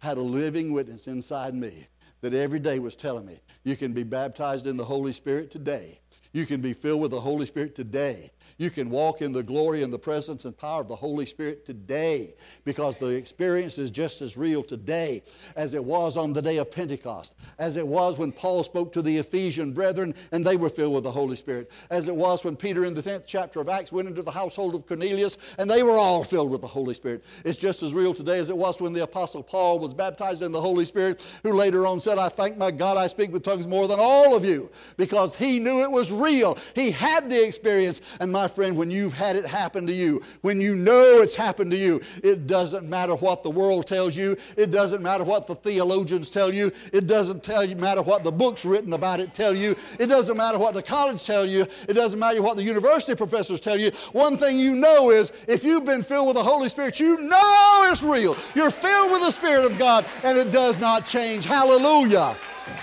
I 0.01 0.07
had 0.07 0.17
a 0.17 0.21
living 0.21 0.73
witness 0.73 1.07
inside 1.07 1.53
me 1.53 1.87
that 2.21 2.33
every 2.33 2.59
day 2.59 2.79
was 2.79 2.95
telling 2.95 3.25
me, 3.25 3.39
you 3.63 3.77
can 3.77 3.93
be 3.93 4.03
baptized 4.03 4.67
in 4.67 4.75
the 4.75 4.83
Holy 4.83 5.13
Spirit 5.13 5.51
today. 5.51 5.99
You 6.31 6.45
can 6.45 6.61
be 6.61 6.73
filled 6.73 7.01
with 7.01 7.11
the 7.11 7.21
Holy 7.21 7.47
Spirit 7.47 7.75
today. 7.75 8.31
You 8.59 8.69
can 8.69 8.89
walk 8.89 9.21
in 9.21 9.31
the 9.31 9.41
glory 9.41 9.83
and 9.83 9.91
the 9.91 9.97
presence 9.97 10.45
and 10.45 10.55
power 10.55 10.81
of 10.81 10.87
the 10.87 10.95
Holy 10.95 11.25
Spirit 11.25 11.65
today 11.65 12.35
because 12.65 12.97
the 12.97 13.07
experience 13.07 13.77
is 13.77 13.89
just 13.89 14.21
as 14.21 14.37
real 14.37 14.61
today 14.63 15.23
as 15.55 15.73
it 15.73 15.83
was 15.83 16.17
on 16.17 16.33
the 16.33 16.41
day 16.41 16.57
of 16.57 16.69
Pentecost, 16.69 17.35
as 17.57 17.77
it 17.77 17.87
was 17.87 18.17
when 18.17 18.31
Paul 18.31 18.63
spoke 18.63 18.93
to 18.93 19.01
the 19.01 19.17
Ephesian 19.17 19.73
brethren 19.73 20.13
and 20.31 20.45
they 20.45 20.55
were 20.55 20.69
filled 20.69 20.93
with 20.93 21.03
the 21.03 21.11
Holy 21.11 21.35
Spirit, 21.35 21.71
as 21.89 22.07
it 22.09 22.15
was 22.15 22.43
when 22.43 22.55
Peter 22.55 22.85
in 22.85 22.93
the 22.93 23.01
10th 23.01 23.23
chapter 23.25 23.59
of 23.59 23.69
Acts 23.69 23.91
went 23.91 24.07
into 24.07 24.21
the 24.21 24.29
household 24.29 24.75
of 24.75 24.85
Cornelius 24.85 25.37
and 25.57 25.69
they 25.69 25.81
were 25.81 25.97
all 25.97 26.23
filled 26.23 26.51
with 26.51 26.61
the 26.61 26.67
Holy 26.67 26.93
Spirit. 26.93 27.23
It's 27.43 27.57
just 27.57 27.81
as 27.81 27.93
real 27.93 28.13
today 28.13 28.37
as 28.37 28.49
it 28.49 28.57
was 28.57 28.79
when 28.79 28.93
the 28.93 29.03
Apostle 29.03 29.41
Paul 29.41 29.79
was 29.79 29.93
baptized 29.95 30.43
in 30.43 30.51
the 30.51 30.61
Holy 30.61 30.85
Spirit, 30.85 31.25
who 31.41 31.53
later 31.53 31.87
on 31.87 31.99
said, 31.99 32.19
I 32.19 32.29
thank 32.29 32.55
my 32.57 32.69
God 32.69 32.97
I 32.97 33.07
speak 33.07 33.31
with 33.31 33.43
tongues 33.43 33.67
more 33.67 33.87
than 33.87 33.99
all 33.99 34.35
of 34.35 34.45
you 34.45 34.69
because 34.97 35.33
he 35.33 35.59
knew 35.59 35.81
it 35.81 35.89
was 35.89 36.11
real. 36.19 36.57
He 36.75 36.91
had 36.91 37.29
the 37.29 37.43
experience. 37.43 38.01
And 38.19 38.31
my 38.31 38.47
friend, 38.47 38.77
when 38.77 38.91
you've 38.91 39.13
had 39.13 39.35
it 39.35 39.45
happen 39.45 39.87
to 39.87 39.93
you, 39.93 40.21
when 40.41 40.61
you 40.61 40.75
know 40.75 41.21
it's 41.21 41.35
happened 41.35 41.71
to 41.71 41.77
you, 41.77 42.01
it 42.23 42.47
doesn't 42.47 42.87
matter 42.87 43.15
what 43.15 43.43
the 43.43 43.49
world 43.49 43.87
tells 43.87 44.15
you. 44.15 44.37
It 44.57 44.71
doesn't 44.71 45.01
matter 45.01 45.23
what 45.23 45.47
the 45.47 45.55
theologians 45.55 46.29
tell 46.29 46.53
you. 46.53 46.71
It 46.93 47.07
doesn't 47.07 47.43
tell 47.43 47.63
you, 47.63 47.75
matter 47.75 48.01
what 48.01 48.23
the 48.23 48.31
books 48.31 48.65
written 48.65 48.93
about 48.93 49.19
it 49.19 49.33
tell 49.33 49.55
you. 49.55 49.75
It 49.97 50.07
doesn't 50.07 50.37
matter 50.37 50.57
what 50.57 50.73
the 50.73 50.83
college 50.83 51.25
tell 51.25 51.45
you. 51.45 51.65
It 51.87 51.93
doesn't 51.93 52.19
matter 52.19 52.41
what 52.41 52.57
the 52.57 52.63
university 52.63 53.15
professors 53.15 53.61
tell 53.61 53.79
you. 53.79 53.91
One 54.11 54.37
thing 54.37 54.59
you 54.59 54.75
know 54.75 55.11
is 55.11 55.31
if 55.47 55.63
you've 55.63 55.85
been 55.85 56.03
filled 56.03 56.27
with 56.27 56.35
the 56.35 56.43
Holy 56.43 56.69
Spirit, 56.69 56.99
you 56.99 57.17
know 57.17 57.89
it's 57.91 58.03
real. 58.03 58.35
You're 58.55 58.71
filled 58.71 59.11
with 59.11 59.21
the 59.21 59.31
Spirit 59.31 59.65
of 59.65 59.77
God, 59.77 60.05
and 60.23 60.37
it 60.37 60.51
does 60.51 60.79
not 60.79 61.05
change. 61.05 61.45
Hallelujah. 61.45 62.35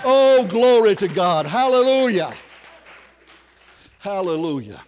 Oh, 0.03 0.45
glory 0.49 0.95
to 0.95 1.07
God. 1.07 1.45
Hallelujah. 1.45 2.33
Hallelujah. 3.99 4.81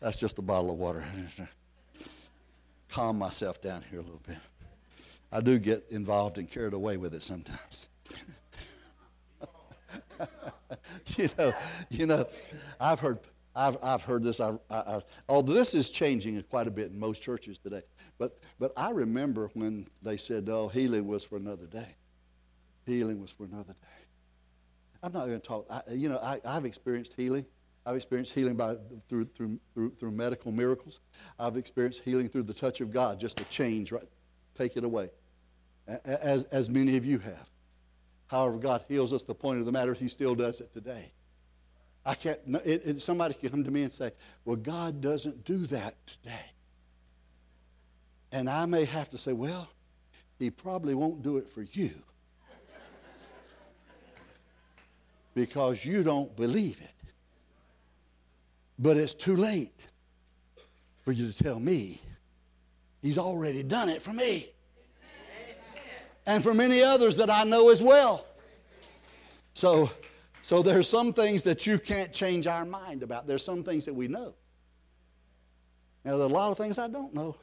That's 0.00 0.18
just 0.18 0.38
a 0.38 0.42
bottle 0.42 0.70
of 0.70 0.78
water. 0.78 1.04
Calm 2.90 3.18
myself 3.18 3.60
down 3.60 3.82
here 3.90 4.00
a 4.00 4.02
little 4.02 4.22
bit. 4.26 4.38
I 5.30 5.40
do 5.40 5.58
get 5.58 5.84
involved 5.90 6.38
and 6.38 6.50
carried 6.50 6.72
away 6.72 6.96
with 6.96 7.14
it 7.14 7.22
sometimes. 7.22 7.88
you 11.16 11.28
know, 11.36 11.52
you 11.90 12.06
know, 12.06 12.26
I've 12.80 13.00
heard, 13.00 13.18
I've, 13.54 13.76
I've 13.82 14.02
heard 14.02 14.22
this. 14.22 14.40
I, 14.40 14.54
I, 14.70 15.02
although 15.28 15.52
this 15.52 15.74
is 15.74 15.90
changing 15.90 16.42
quite 16.44 16.66
a 16.66 16.70
bit 16.70 16.90
in 16.90 16.98
most 16.98 17.20
churches 17.20 17.58
today, 17.58 17.82
but 18.18 18.38
but 18.58 18.72
I 18.76 18.90
remember 18.90 19.50
when 19.54 19.86
they 20.02 20.16
said, 20.16 20.48
"Oh, 20.48 20.68
healing 20.68 21.06
was 21.06 21.24
for 21.24 21.36
another 21.36 21.66
day." 21.66 21.94
Healing 22.86 23.20
was 23.20 23.30
for 23.30 23.44
another 23.44 23.74
day. 23.74 23.97
I'm 25.02 25.12
not 25.12 25.26
going 25.26 25.40
to 25.40 25.46
talk. 25.46 25.66
I, 25.70 25.82
you 25.92 26.08
know, 26.08 26.18
I, 26.18 26.40
have 26.44 26.64
experienced 26.64 27.14
healing. 27.14 27.46
I've 27.86 27.96
experienced 27.96 28.32
healing 28.32 28.56
by, 28.56 28.76
through, 29.08 29.26
through, 29.26 29.60
through, 29.72 29.90
through 29.92 30.10
medical 30.10 30.52
miracles. 30.52 31.00
I've 31.38 31.56
experienced 31.56 32.02
healing 32.04 32.28
through 32.28 32.42
the 32.44 32.54
touch 32.54 32.80
of 32.80 32.92
God, 32.92 33.20
just 33.20 33.40
a 33.40 33.44
change, 33.44 33.92
right? 33.92 34.08
Take 34.56 34.76
it 34.76 34.84
away, 34.84 35.10
as, 36.04 36.44
as 36.44 36.68
many 36.68 36.96
of 36.96 37.04
you 37.04 37.18
have. 37.18 37.48
However, 38.26 38.58
God 38.58 38.84
heals 38.88 39.12
us. 39.12 39.22
The 39.22 39.34
point 39.34 39.58
of 39.58 39.66
the 39.66 39.72
matter 39.72 39.94
He 39.94 40.08
still 40.08 40.34
does 40.34 40.60
it 40.60 40.72
today. 40.72 41.12
I 42.04 42.14
can't. 42.14 42.38
It, 42.64 42.82
it, 42.84 43.02
somebody 43.02 43.34
can 43.34 43.50
come 43.50 43.64
to 43.64 43.70
me 43.70 43.82
and 43.82 43.92
say, 43.92 44.12
"Well, 44.44 44.56
God 44.56 45.00
doesn't 45.00 45.44
do 45.44 45.66
that 45.68 45.94
today," 46.06 46.52
and 48.32 48.48
I 48.48 48.66
may 48.66 48.84
have 48.84 49.10
to 49.10 49.18
say, 49.18 49.32
"Well, 49.32 49.68
He 50.38 50.50
probably 50.50 50.94
won't 50.94 51.22
do 51.22 51.38
it 51.38 51.48
for 51.50 51.62
you." 51.62 51.94
Because 55.38 55.84
you 55.84 56.02
don't 56.02 56.34
believe 56.36 56.80
it. 56.80 56.90
But 58.76 58.96
it's 58.96 59.14
too 59.14 59.36
late 59.36 59.86
for 61.04 61.12
you 61.12 61.30
to 61.30 61.44
tell 61.44 61.60
me. 61.60 62.00
He's 63.02 63.18
already 63.18 63.62
done 63.62 63.88
it 63.88 64.02
for 64.02 64.12
me. 64.12 64.48
And 66.26 66.42
for 66.42 66.52
many 66.52 66.82
others 66.82 67.16
that 67.16 67.30
I 67.30 67.44
know 67.44 67.70
as 67.70 67.80
well. 67.80 68.26
So, 69.54 69.90
so 70.42 70.60
there's 70.60 70.88
some 70.88 71.12
things 71.12 71.44
that 71.44 71.66
you 71.66 71.78
can't 71.78 72.12
change 72.12 72.48
our 72.48 72.64
mind 72.64 73.04
about. 73.04 73.28
There's 73.28 73.44
some 73.44 73.62
things 73.62 73.84
that 73.84 73.94
we 73.94 74.08
know. 74.08 74.34
Now, 76.04 76.16
there 76.16 76.26
are 76.26 76.30
a 76.30 76.32
lot 76.32 76.50
of 76.50 76.58
things 76.58 76.78
I 76.78 76.88
don't 76.88 77.14
know. 77.14 77.36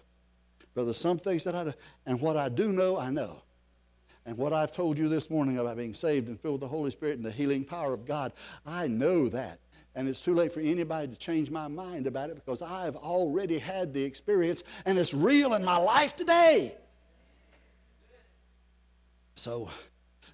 But 0.74 0.84
there's 0.84 1.00
some 1.00 1.18
things 1.18 1.46
that 1.46 1.56
I 1.56 1.64
do. 1.64 1.74
And 2.06 2.20
what 2.20 2.36
I 2.36 2.50
do 2.50 2.74
know, 2.74 2.98
I 2.98 3.10
know. 3.10 3.42
And 4.26 4.38
what 4.38 4.54
I've 4.54 4.72
told 4.72 4.98
you 4.98 5.08
this 5.08 5.30
morning 5.30 5.60
about 5.60 5.78
being 5.78 5.94
saved 5.94 6.28
and 6.28 6.40
filled 6.40 6.56
with 6.56 6.62
the 6.62 6.68
Holy 6.68 6.90
Spirit 6.90 7.18
and 7.18 7.26
the 7.26 7.32
healing 7.32 7.64
power 7.64 7.94
of 7.94 8.06
God, 8.06 8.34
I 8.66 8.88
know 8.88 9.30
that. 9.30 9.60
And 9.94 10.10
it's 10.10 10.22
too 10.22 10.34
late 10.34 10.52
for 10.52 10.60
anybody 10.60 11.08
to 11.08 11.16
change 11.16 11.50
my 11.50 11.68
mind 11.68 12.08
about 12.08 12.30
it 12.30 12.36
because 12.36 12.62
I've 12.62 12.96
already 12.98 13.60
had 13.60 13.94
the 13.94 14.04
experience 14.04 14.64
and 14.86 14.98
it's 14.98 15.14
real 15.14 15.54
in 15.54 15.64
my 15.64 15.78
life 15.78 16.16
today. 16.16 16.76
So 19.36 19.70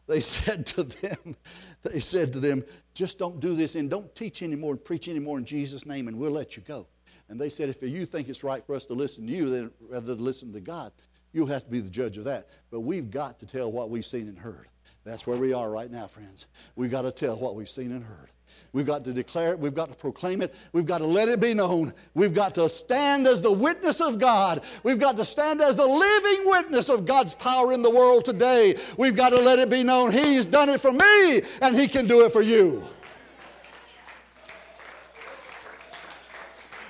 they 0.08 0.20
said 0.22 0.66
to 0.68 0.84
them, 0.84 1.36
they 1.84 2.00
said 2.00 2.34
to 2.34 2.40
them, 2.40 2.64
just 2.94 3.20
don't 3.20 3.40
do 3.40 3.56
this 3.56 3.76
and 3.76 3.90
don't 3.90 4.14
teach 4.16 4.42
anymore 4.42 4.72
and 4.72 4.84
preach 4.84 5.08
anymore 5.10 5.38
in 5.38 5.46
Jesus' 5.46 5.86
name 5.86 6.08
and 6.08 6.18
we'll 6.18 6.32
let 6.32 6.56
you 6.56 6.64
go. 6.64 6.88
And 7.30 7.40
they 7.40 7.50
said, 7.50 7.70
if 7.70 7.82
you 7.84 8.06
think 8.06 8.30
it's 8.30 8.44
right 8.44 8.66
for 8.66 8.74
us 8.74 8.86
to 8.86 8.94
listen 8.94 9.28
to 9.28 9.34
you 9.34 9.50
then 9.50 9.72
rather 9.80 10.16
than 10.16 10.24
listen 10.24 10.52
to 10.54 10.60
God, 10.60 10.92
You'll 11.34 11.48
have 11.48 11.63
to 11.63 11.70
be 11.70 11.80
the 11.80 11.89
judge 11.89 12.17
of 12.17 12.26
that. 12.26 12.50
But 12.70 12.82
we've 12.82 13.10
got 13.10 13.39
to 13.39 13.46
tell 13.46 13.72
what 13.72 13.89
we've 13.89 14.06
seen 14.06 14.28
and 14.28 14.38
heard. 14.38 14.67
That's 15.04 15.26
where 15.26 15.38
we 15.38 15.54
are 15.54 15.70
right 15.70 15.89
now, 15.89 16.08
friends. 16.08 16.46
We've 16.76 16.91
got 16.91 17.04
to 17.04 17.12
tell 17.12 17.36
what 17.36 17.56
we've 17.56 17.70
seen 17.70 17.91
and 17.91 18.04
heard. 18.04 18.30
We've 18.74 18.86
got 18.86 19.04
to 19.06 19.13
declare 19.13 19.52
it. 19.52 19.60
We've 19.60 19.74
got 19.74 19.89
to 19.89 19.96
proclaim 19.96 20.41
it. 20.41 20.54
We've 20.72 20.86
got 20.86 21.00
to 21.00 21.06
let 21.06 21.28
it 21.28 21.39
be 21.39 21.54
known. 21.54 21.94
We've 22.13 22.34
got 22.34 22.56
to 22.56 22.70
stand 22.70 23.28
as 23.28 23.41
the 23.41 23.52
witness 23.52 24.00
of 24.00 24.20
God. 24.20 24.63
We've 24.84 25.00
got 25.00 25.17
to 25.17 25.26
stand 25.26 25.62
as 25.62 25.76
the 25.76 25.86
living 25.86 26.44
witness 26.46 26.89
of 26.89 27.06
God's 27.06 27.34
power 27.34 27.74
in 27.74 27.82
the 27.82 27.89
world 27.89 28.24
today. 28.24 28.78
We've 28.98 29.15
got 29.15 29.32
to 29.32 29.41
let 29.41 29.60
it 29.60 29.70
be 29.70 29.84
known 29.84 30.12
He's 30.12 30.46
done 30.46 30.70
it 30.70 30.80
for 30.80 30.91
me 30.91 31.41
and 31.62 31.76
He 31.76 31.88
can 31.88 32.08
do 32.08 32.26
it 32.26 32.32
for 32.32 32.41
you. 32.41 32.84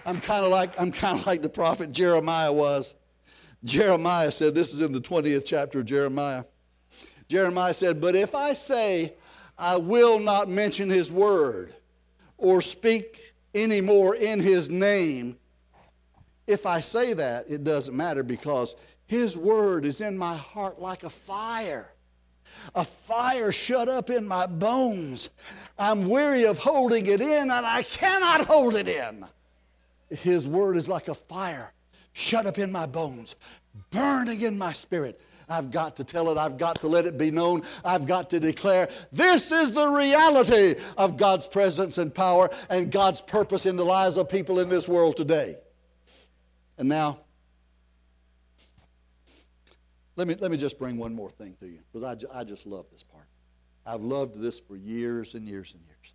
I'm 0.06 0.20
kind 0.20 0.44
of 0.44 0.52
like 0.52 0.80
I'm 0.80 0.92
kind 0.92 1.20
of 1.20 1.26
like 1.26 1.42
the 1.42 1.50
prophet 1.50 1.92
Jeremiah 1.92 2.52
was. 2.52 2.96
Jeremiah 3.64 4.32
said, 4.32 4.56
this 4.56 4.74
is 4.74 4.82
in 4.82 4.92
the 4.92 5.02
20th 5.02 5.46
chapter 5.46 5.80
of 5.80 5.86
Jeremiah. 5.86 6.44
Jeremiah 7.28 7.74
said, 7.74 8.02
But 8.02 8.16
if 8.16 8.36
I 8.36 8.54
say, 8.54 9.14
I 9.58 9.78
will 9.78 10.20
not 10.20 10.50
mention 10.50 10.90
his 10.90 11.12
word 11.12 11.74
or 12.38 12.62
speak 12.62 13.34
anymore 13.54 14.16
in 14.16 14.40
his 14.40 14.70
name, 14.70 15.38
if 16.48 16.66
I 16.66 16.80
say 16.80 17.14
that, 17.14 17.46
it 17.48 17.64
doesn't 17.64 17.96
matter 17.96 18.24
because 18.24 18.76
his 19.06 19.38
word 19.38 19.86
is 19.86 20.02
in 20.02 20.18
my 20.18 20.36
heart 20.36 20.82
like 20.82 21.04
a 21.04 21.10
fire. 21.10 21.94
A 22.76 22.84
fire 22.84 23.52
shut 23.52 23.88
up 23.88 24.10
in 24.10 24.28
my 24.28 24.46
bones. 24.46 25.30
I'm 25.78 26.10
weary 26.10 26.46
of 26.46 26.58
holding 26.58 27.06
it 27.06 27.22
in 27.22 27.44
and 27.44 27.66
I 27.66 27.84
cannot 27.84 28.46
hold 28.46 28.76
it 28.76 28.88
in. 28.88 29.26
His 30.10 30.48
word 30.48 30.76
is 30.76 30.90
like 30.90 31.08
a 31.08 31.14
fire 31.14 31.72
shut 32.14 32.46
up 32.46 32.58
in 32.58 32.72
my 32.72 32.86
bones, 32.86 33.36
burning 33.90 34.42
in 34.42 34.58
my 34.58 34.74
spirit. 34.74 35.22
I've 35.52 35.70
got 35.70 35.98
to 35.98 36.04
tell 36.04 36.30
it. 36.30 36.38
I've 36.38 36.58
got 36.58 36.78
to 36.78 36.88
let 36.88 37.06
it 37.06 37.18
be 37.18 37.30
known. 37.30 37.64
I've 37.84 38.08
got 38.08 38.30
to 38.30 38.40
declare 38.40 38.90
this 39.12 39.52
is 39.52 39.72
the 39.72 39.88
reality 39.88 40.76
of 40.98 41.18
God's 41.18 41.46
presence 41.46 41.98
and 41.98 42.14
power 42.14 42.50
and 42.70 42.90
God's 42.90 43.20
purpose 43.20 43.66
in 43.66 43.76
the 43.76 43.84
lives 43.84 44.18
of 44.18 44.30
people 44.30 44.60
in 44.60 44.70
this 44.70 44.88
world 44.88 45.18
today. 45.18 45.58
And 46.78 46.88
now, 46.88 47.20
let 50.16 50.28
me, 50.28 50.36
let 50.36 50.52
me 50.52 50.58
just 50.58 50.80
bring 50.80 50.98
one 50.98 51.14
more 51.14 51.30
thing 51.30 51.56
to 51.60 51.68
you 51.68 51.80
because 51.92 52.04
I, 52.04 52.40
I 52.40 52.44
just 52.44 52.66
love 52.66 52.86
this 52.92 53.04
part. 53.04 53.26
I've 53.86 54.02
loved 54.02 54.40
this 54.40 54.60
for 54.60 54.78
years 54.78 55.34
and 55.34 55.48
years 55.48 55.74
and 55.74 55.84
years. 55.84 56.14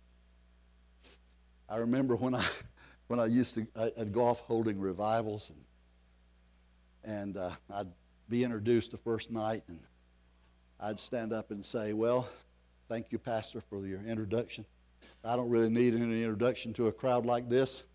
I 1.69 1.77
remember 1.77 2.15
when 2.15 2.33
I, 2.33 2.43
when 3.07 3.19
I 3.19 3.25
used 3.25 3.55
to, 3.55 3.67
I'd 3.75 4.11
go 4.11 4.25
off 4.25 4.39
holding 4.41 4.79
revivals 4.79 5.49
and, 5.49 5.59
and 7.07 7.37
uh, 7.37 7.51
I'd 7.73 7.87
be 8.27 8.43
introduced 8.43 8.91
the 8.91 8.97
first 8.97 9.31
night 9.31 9.63
and 9.69 9.79
I'd 10.79 10.99
stand 10.99 11.31
up 11.31 11.51
and 11.51 11.65
say, 11.65 11.93
well, 11.93 12.27
thank 12.89 13.11
you, 13.11 13.17
Pastor, 13.17 13.61
for 13.61 13.87
your 13.87 14.01
introduction. 14.01 14.65
I 15.23 15.35
don't 15.35 15.49
really 15.49 15.69
need 15.69 15.95
any 15.95 16.21
introduction 16.21 16.73
to 16.73 16.87
a 16.87 16.91
crowd 16.91 17.25
like 17.25 17.49
this. 17.49 17.85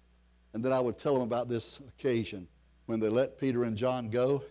And 0.54 0.64
then 0.64 0.72
I 0.72 0.80
would 0.80 0.98
tell 0.98 1.12
them 1.12 1.22
about 1.22 1.48
this 1.48 1.80
occasion 1.80 2.48
when 2.86 3.00
they 3.00 3.10
let 3.10 3.38
Peter 3.38 3.64
and 3.64 3.76
John 3.76 4.08
go 4.08 4.42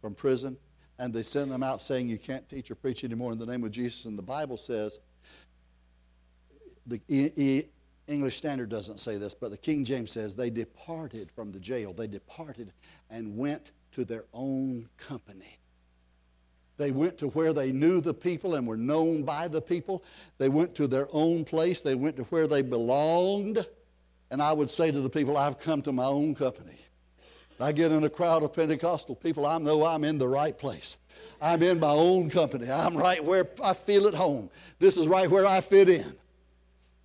from 0.00 0.14
prison 0.14 0.56
and 0.98 1.14
they 1.14 1.22
send 1.22 1.50
them 1.50 1.62
out 1.62 1.80
saying, 1.80 2.08
You 2.08 2.18
can't 2.18 2.48
teach 2.48 2.70
or 2.70 2.74
preach 2.74 3.04
anymore 3.04 3.32
in 3.32 3.38
the 3.38 3.46
name 3.46 3.64
of 3.64 3.70
Jesus. 3.70 4.04
And 4.04 4.18
the 4.18 4.22
Bible 4.22 4.56
says, 4.56 4.98
the 6.86 7.00
e- 7.08 7.30
e- 7.36 7.64
English 8.08 8.36
Standard 8.36 8.68
doesn't 8.68 8.98
say 8.98 9.16
this, 9.16 9.34
but 9.34 9.50
the 9.50 9.56
King 9.56 9.84
James 9.84 10.10
says, 10.10 10.34
They 10.34 10.50
departed 10.50 11.30
from 11.30 11.52
the 11.52 11.60
jail. 11.60 11.92
They 11.92 12.08
departed 12.08 12.72
and 13.08 13.36
went 13.36 13.70
to 13.92 14.04
their 14.04 14.24
own 14.32 14.88
company. 14.98 15.58
They 16.76 16.92
went 16.92 17.18
to 17.18 17.28
where 17.28 17.52
they 17.52 17.72
knew 17.72 18.00
the 18.00 18.14
people 18.14 18.54
and 18.54 18.66
were 18.66 18.76
known 18.76 19.22
by 19.22 19.48
the 19.48 19.60
people. 19.60 20.02
They 20.38 20.48
went 20.48 20.74
to 20.76 20.86
their 20.86 21.08
own 21.12 21.44
place. 21.44 21.82
They 21.82 21.94
went 21.94 22.16
to 22.16 22.22
where 22.24 22.46
they 22.46 22.62
belonged. 22.62 23.66
And 24.30 24.40
I 24.40 24.52
would 24.52 24.70
say 24.70 24.90
to 24.90 25.00
the 25.00 25.10
people, 25.10 25.36
I've 25.36 25.58
come 25.58 25.82
to 25.82 25.92
my 25.92 26.06
own 26.06 26.34
company. 26.34 26.78
I 27.60 27.72
get 27.72 27.92
in 27.92 28.04
a 28.04 28.10
crowd 28.10 28.42
of 28.42 28.54
Pentecostal 28.54 29.14
people, 29.14 29.44
I 29.44 29.58
know 29.58 29.84
I'm 29.84 30.04
in 30.04 30.16
the 30.16 30.26
right 30.26 30.56
place. 30.56 30.96
I'm 31.42 31.62
in 31.62 31.78
my 31.78 31.90
own 31.90 32.30
company. 32.30 32.70
I'm 32.70 32.96
right 32.96 33.22
where 33.22 33.46
I 33.62 33.74
feel 33.74 34.06
at 34.06 34.14
home. 34.14 34.48
This 34.78 34.96
is 34.96 35.06
right 35.06 35.30
where 35.30 35.46
I 35.46 35.60
fit 35.60 35.90
in. 35.90 36.14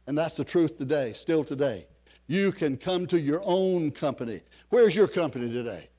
And 0.07 0.17
that's 0.17 0.35
the 0.35 0.45
truth 0.45 0.77
today, 0.77 1.11
still 1.13 1.43
today. 1.43 1.87
You 2.27 2.51
can 2.51 2.77
come 2.77 3.05
to 3.07 3.19
your 3.19 3.41
own 3.43 3.91
company. 3.91 4.41
Where's 4.69 4.95
your 4.95 5.07
company 5.07 5.51
today? 5.51 5.89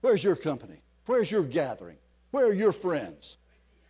Where's 0.00 0.22
your 0.22 0.36
company? 0.36 0.80
Where's 1.06 1.30
your 1.30 1.42
gathering? 1.42 1.96
Where 2.30 2.46
are 2.46 2.52
your 2.52 2.72
friends? 2.72 3.36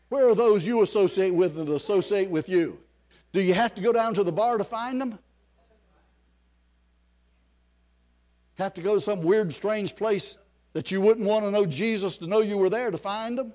Where 0.09 0.29
are 0.29 0.35
those 0.35 0.66
you 0.66 0.83
associate 0.83 1.35
with 1.35 1.57
that 1.57 1.68
associate 1.68 2.31
with 2.31 2.49
you? 2.49 2.79
Do 3.33 3.42
you 3.42 3.55
have 3.55 3.75
to 3.75 3.83
go 3.83 3.92
down 3.92 4.14
to 4.14 4.25
the 4.25 4.33
bar 4.33 4.57
to 4.59 4.64
find 4.64 5.01
them? 5.01 5.18
Have 8.57 8.75
to 8.75 8.81
go 8.81 8.94
to 8.94 9.01
some 9.01 9.23
weird, 9.23 9.53
strange 9.53 9.94
place 9.94 10.37
that 10.73 10.90
you 10.90 11.01
wouldn't 11.01 11.27
want 11.27 11.44
to 11.44 11.51
know 11.51 11.66
Jesus 11.66 12.16
to 12.18 12.27
know 12.27 12.40
you 12.40 12.57
were 12.57 12.71
there 12.71 12.90
to 12.90 12.99
find 12.99 13.38
them? 13.38 13.53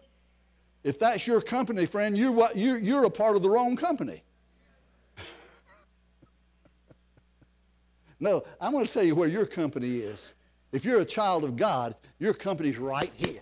If 0.83 0.99
that's 0.99 1.25
your 1.25 1.41
company, 1.41 1.85
friend, 1.85 2.17
you're, 2.17 2.51
you're 2.55 3.05
a 3.05 3.09
part 3.09 3.35
of 3.35 3.41
the 3.41 3.49
wrong 3.49 3.75
company. 3.75 4.23
no, 8.19 8.43
I'm 8.59 8.71
going 8.73 8.85
to 8.85 8.91
tell 8.91 9.03
you 9.03 9.15
where 9.15 9.29
your 9.29 9.45
company 9.45 9.97
is. 9.97 10.33
If 10.73 10.83
you're 10.83 10.99
a 10.99 11.05
child 11.05 11.43
of 11.43 11.55
God, 11.55 11.95
your 12.19 12.33
company's 12.33 12.79
right 12.79 13.11
here. 13.15 13.41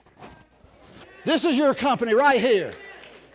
This 1.23 1.45
is 1.45 1.57
your 1.57 1.73
company 1.73 2.13
right 2.13 2.39
here. 2.39 2.73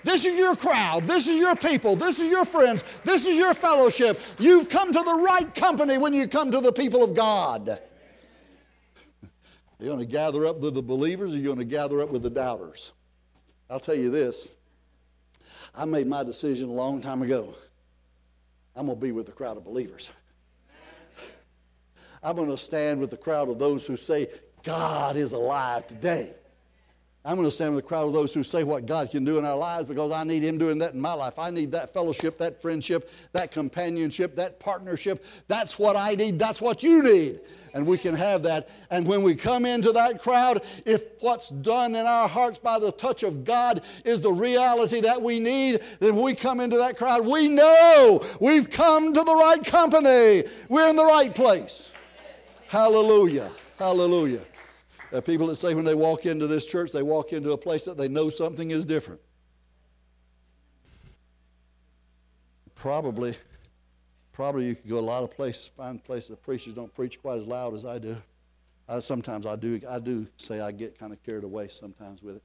This 0.05 0.25
is 0.25 0.39
your 0.39 0.55
crowd. 0.55 1.07
This 1.07 1.27
is 1.27 1.39
your 1.39 1.57
people. 1.57 1.97
This 1.97 2.19
is 2.19 2.29
your 2.29 2.45
friends. 2.45 2.85
This 3.05 3.27
is 3.27 3.37
your 3.37 3.55
fellowship. 3.55 4.21
You've 4.39 4.69
come 4.69 4.93
to 4.93 4.99
the 4.99 5.15
right 5.15 5.53
company 5.55 5.99
when 5.99 6.13
you 6.13 6.29
come 6.29 6.53
to 6.53 6.61
the 6.61 6.73
people 6.73 7.03
of 7.03 7.15
God. 7.15 7.71
Are 7.71 7.81
You're 9.81 9.95
going 9.95 10.07
to 10.07 10.13
gather 10.13 10.47
up 10.47 10.61
with 10.61 10.75
the 10.75 10.83
believers 10.83 11.33
or 11.33 11.39
you're 11.39 11.55
going 11.55 11.59
to 11.59 11.65
gather 11.65 12.03
up 12.03 12.11
with 12.11 12.23
the 12.23 12.31
doubters. 12.31 12.93
I'll 13.69 13.81
tell 13.81 13.97
you 13.97 14.11
this. 14.11 14.53
I 15.75 15.87
made 15.87 16.07
my 16.07 16.23
decision 16.23 16.69
a 16.69 16.73
long 16.73 17.03
time 17.03 17.23
ago. 17.23 17.55
I'm 18.77 18.87
going 18.87 18.99
to 18.99 19.03
be 19.05 19.13
with 19.13 19.27
the 19.27 19.33
crowd 19.33 19.57
of 19.57 19.65
believers. 19.65 20.11
I'm 22.27 22.35
going 22.35 22.51
to 22.51 22.59
stand 22.59 22.99
with 22.99 23.11
the 23.11 23.17
crowd 23.17 23.49
of 23.49 23.61
those 23.61 23.87
who 23.87 23.97
say, 23.97 24.27
God 24.65 25.15
is 25.15 25.31
alive 25.31 25.87
today. 25.87 26.33
I'm 27.25 27.37
going 27.37 27.47
to 27.47 27.53
stand 27.53 27.77
with 27.77 27.85
the 27.85 27.89
crowd 27.89 28.09
of 28.09 28.13
those 28.13 28.35
who 28.35 28.43
say 28.43 28.65
what 28.65 28.85
God 28.85 29.13
can 29.13 29.25
do 29.25 29.39
in 29.39 29.45
our 29.45 29.57
lives 29.57 29.87
because 29.87 30.11
I 30.11 30.25
need 30.25 30.43
Him 30.43 30.59
doing 30.59 30.79
that 30.79 30.95
in 30.95 31.01
my 31.01 31.13
life. 31.13 31.39
I 31.39 31.51
need 31.51 31.71
that 31.71 31.95
fellowship, 31.95 32.37
that 32.39 32.61
friendship, 32.61 33.13
that 33.31 33.53
companionship, 33.53 34.35
that 34.35 34.59
partnership. 34.59 35.25
That's 35.47 35.79
what 35.79 35.95
I 35.95 36.17
need. 36.17 36.37
That's 36.37 36.61
what 36.61 36.83
you 36.83 37.01
need. 37.01 37.43
And 37.75 37.87
we 37.87 37.97
can 37.97 38.17
have 38.17 38.43
that. 38.43 38.71
And 38.91 39.07
when 39.07 39.23
we 39.23 39.37
come 39.37 39.65
into 39.65 39.93
that 39.93 40.21
crowd, 40.21 40.65
if 40.85 41.05
what's 41.21 41.51
done 41.51 41.95
in 41.95 42.07
our 42.07 42.29
hearts 42.29 42.59
by 42.59 42.81
the 42.81 42.91
touch 42.91 43.23
of 43.23 43.45
God 43.45 43.83
is 44.05 44.21
the 44.21 44.33
reality 44.33 45.01
that 45.03 45.23
we 45.23 45.39
need, 45.39 45.81
then 46.01 46.21
we 46.21 46.35
come 46.35 46.59
into 46.59 46.79
that 46.79 46.99
crowd, 46.99 47.25
we 47.25 47.49
know 47.49 48.21
we've 48.41 48.69
come 48.69 49.13
to 49.13 49.23
the 49.23 49.35
right 49.35 49.65
company. 49.65 50.43
We're 50.69 50.89
in 50.89 50.97
the 50.97 51.05
right 51.05 51.33
place. 51.33 51.93
Hallelujah. 52.77 53.51
Hallelujah. 53.79 54.43
People 55.25 55.47
that 55.47 55.57
say 55.57 55.75
when 55.75 55.87
they 55.87 55.95
walk 55.95 56.27
into 56.27 56.47
this 56.47 56.67
church, 56.67 56.93
they 56.93 57.03
walk 57.03 57.33
into 57.33 57.53
a 57.53 57.57
place 57.57 57.87
that 57.87 57.97
they 57.97 58.07
know 58.07 58.29
something 58.29 58.71
is 58.71 58.85
different. 58.85 59.19
Probably, 62.75 63.35
probably 64.35 64.67
you 64.67 64.75
could 64.75 64.91
go 64.91 64.99
a 64.99 65.01
lot 65.01 65.23
of 65.23 65.31
places, 65.31 65.69
find 65.75 66.05
places 66.05 66.29
that 66.29 66.43
preachers 66.43 66.75
don't 66.75 66.93
preach 66.95 67.19
quite 67.23 67.39
as 67.39 67.47
loud 67.47 67.73
as 67.73 67.87
I 67.87 67.99
do. 67.99 68.15
I, 68.87 68.99
sometimes 68.99 69.47
I 69.47 69.57
do, 69.57 69.81
I 69.89 69.99
do 69.99 70.27
say 70.37 70.61
I 70.61 70.71
get 70.71 70.99
kind 70.99 71.15
of 71.15 71.23
carried 71.23 71.45
away 71.45 71.69
sometimes 71.69 72.23
with 72.23 72.37
it. 72.37 72.43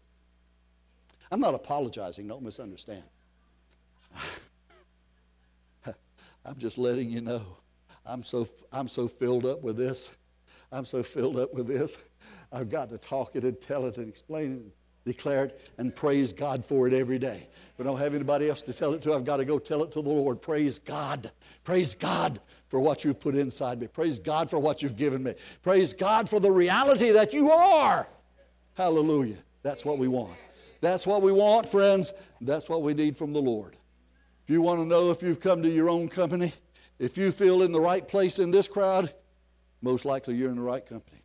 I'm 1.29 1.41
not 1.41 1.55
apologizing, 1.55 2.29
don't 2.29 2.41
misunderstand. 2.41 3.03
I'm 5.85 6.57
just 6.57 6.77
letting 6.77 7.09
you 7.09 7.19
know. 7.19 7.41
I'm 8.05 8.23
so, 8.23 8.47
I'm 8.71 8.87
so 8.87 9.09
filled 9.09 9.45
up 9.45 9.61
with 9.61 9.75
this. 9.75 10.09
I'm 10.71 10.85
so 10.85 11.03
filled 11.03 11.37
up 11.37 11.53
with 11.53 11.67
this. 11.67 11.97
I've 12.51 12.69
got 12.69 12.89
to 12.89 12.97
talk 12.97 13.35
it 13.35 13.43
and 13.43 13.59
tell 13.59 13.85
it 13.85 13.97
and 13.97 14.07
explain 14.07 14.53
it, 14.53 14.75
declare 15.05 15.45
it, 15.45 15.61
and 15.77 15.95
praise 15.95 16.31
God 16.31 16.63
for 16.63 16.87
it 16.87 16.93
every 16.93 17.19
day. 17.19 17.47
If 17.73 17.79
I 17.79 17.83
don't 17.83 17.97
have 17.97 18.13
anybody 18.13 18.49
else 18.49 18.61
to 18.63 18.73
tell 18.73 18.93
it 18.93 19.01
to, 19.03 19.13
I've 19.13 19.25
got 19.25 19.37
to 19.37 19.45
go 19.45 19.59
tell 19.59 19.83
it 19.83 19.91
to 19.93 20.01
the 20.01 20.09
Lord. 20.09 20.41
Praise 20.41 20.79
God. 20.79 21.31
Praise 21.63 21.95
God 21.95 22.39
for 22.67 22.79
what 22.79 23.03
you've 23.03 23.19
put 23.19 23.35
inside 23.35 23.79
me. 23.81 23.87
Praise 23.87 24.19
God 24.19 24.49
for 24.49 24.59
what 24.59 24.81
you've 24.81 24.95
given 24.95 25.23
me. 25.23 25.33
Praise 25.61 25.93
God 25.93 26.29
for 26.29 26.39
the 26.39 26.51
reality 26.51 27.11
that 27.11 27.33
you 27.33 27.51
are. 27.51 28.07
Hallelujah. 28.75 29.37
That's 29.63 29.83
what 29.83 29.97
we 29.97 30.07
want. 30.07 30.33
That's 30.79 31.05
what 31.05 31.21
we 31.21 31.31
want, 31.31 31.69
friends. 31.69 32.13
That's 32.39 32.69
what 32.69 32.81
we 32.81 32.93
need 32.93 33.15
from 33.15 33.33
the 33.33 33.41
Lord. 33.41 33.75
If 34.43 34.49
you 34.49 34.61
want 34.61 34.79
to 34.79 34.85
know 34.85 35.11
if 35.11 35.21
you've 35.21 35.39
come 35.39 35.61
to 35.61 35.69
your 35.69 35.89
own 35.89 36.09
company, 36.09 36.53
if 36.97 37.17
you 37.17 37.31
feel 37.31 37.61
in 37.61 37.71
the 37.71 37.79
right 37.79 38.07
place 38.07 38.39
in 38.39 38.51
this 38.51 38.67
crowd, 38.67 39.13
most 39.81 40.05
likely 40.05 40.35
you're 40.35 40.49
in 40.49 40.57
the 40.57 40.61
right 40.61 40.85
company. 40.85 41.21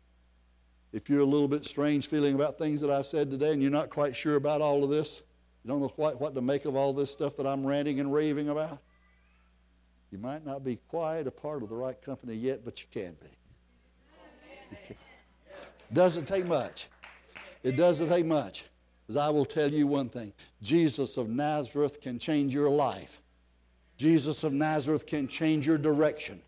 If 0.93 1.09
you're 1.09 1.21
a 1.21 1.25
little 1.25 1.47
bit 1.47 1.65
strange 1.65 2.07
feeling 2.07 2.35
about 2.35 2.57
things 2.57 2.81
that 2.81 2.89
I've 2.89 3.05
said 3.05 3.29
today 3.29 3.51
and 3.51 3.61
you're 3.61 3.71
not 3.71 3.89
quite 3.89 4.15
sure 4.15 4.35
about 4.35 4.61
all 4.61 4.83
of 4.83 4.89
this, 4.89 5.23
you 5.63 5.69
don't 5.69 5.81
know 5.81 5.89
quite 5.89 6.19
what 6.19 6.33
to 6.35 6.41
make 6.41 6.65
of 6.65 6.75
all 6.75 6.93
this 6.93 7.11
stuff 7.11 7.35
that 7.37 7.45
I'm 7.45 7.65
ranting 7.65 7.99
and 7.99 8.13
raving 8.13 8.49
about, 8.49 8.79
you 10.11 10.17
might 10.17 10.45
not 10.45 10.63
be 10.63 10.77
quite 10.87 11.27
a 11.27 11.31
part 11.31 11.61
of 11.61 11.69
the 11.69 11.75
right 11.75 12.01
company 12.01 12.33
yet, 12.33 12.63
but 12.63 12.81
you 12.81 12.87
can 12.91 13.15
be. 13.21 14.95
Doesn't 15.93 16.25
take 16.25 16.45
much. 16.45 16.87
It 17.63 17.75
doesn't 17.75 18.09
take 18.09 18.25
much. 18.25 18.65
Because 19.05 19.17
I 19.17 19.29
will 19.29 19.45
tell 19.45 19.71
you 19.71 19.87
one 19.87 20.09
thing 20.09 20.33
Jesus 20.61 21.15
of 21.17 21.29
Nazareth 21.29 22.01
can 22.01 22.19
change 22.19 22.53
your 22.53 22.69
life. 22.69 23.21
Jesus 23.97 24.43
of 24.43 24.53
Nazareth 24.53 25.05
can 25.05 25.27
change 25.27 25.65
your 25.65 25.77
direction. 25.77 26.41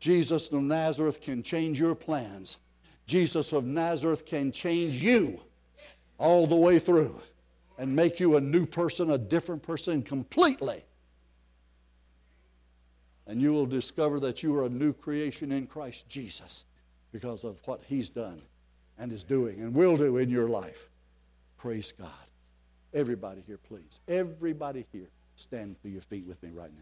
Jesus 0.00 0.50
of 0.50 0.62
Nazareth 0.62 1.20
can 1.20 1.42
change 1.42 1.78
your 1.78 1.94
plans. 1.94 2.56
Jesus 3.06 3.52
of 3.52 3.64
Nazareth 3.64 4.24
can 4.24 4.50
change 4.50 5.02
you 5.02 5.40
all 6.18 6.46
the 6.46 6.56
way 6.56 6.78
through 6.78 7.20
and 7.78 7.94
make 7.94 8.18
you 8.18 8.36
a 8.36 8.40
new 8.40 8.66
person, 8.66 9.10
a 9.10 9.18
different 9.18 9.62
person 9.62 10.02
completely. 10.02 10.82
And 13.26 13.40
you 13.40 13.52
will 13.52 13.66
discover 13.66 14.18
that 14.20 14.42
you 14.42 14.56
are 14.56 14.64
a 14.64 14.68
new 14.68 14.92
creation 14.92 15.52
in 15.52 15.66
Christ 15.66 16.08
Jesus 16.08 16.64
because 17.12 17.44
of 17.44 17.60
what 17.66 17.82
He's 17.86 18.10
done 18.10 18.40
and 18.98 19.12
is 19.12 19.24
doing 19.24 19.60
and 19.60 19.74
will 19.74 19.96
do 19.96 20.16
in 20.16 20.30
your 20.30 20.48
life. 20.48 20.88
Praise 21.58 21.92
God. 21.92 22.08
Everybody 22.92 23.42
here, 23.46 23.58
please. 23.58 24.00
Everybody 24.08 24.86
here, 24.92 25.08
stand 25.36 25.76
to 25.82 25.88
your 25.88 26.02
feet 26.02 26.26
with 26.26 26.42
me 26.42 26.50
right 26.50 26.72
now. 26.72 26.78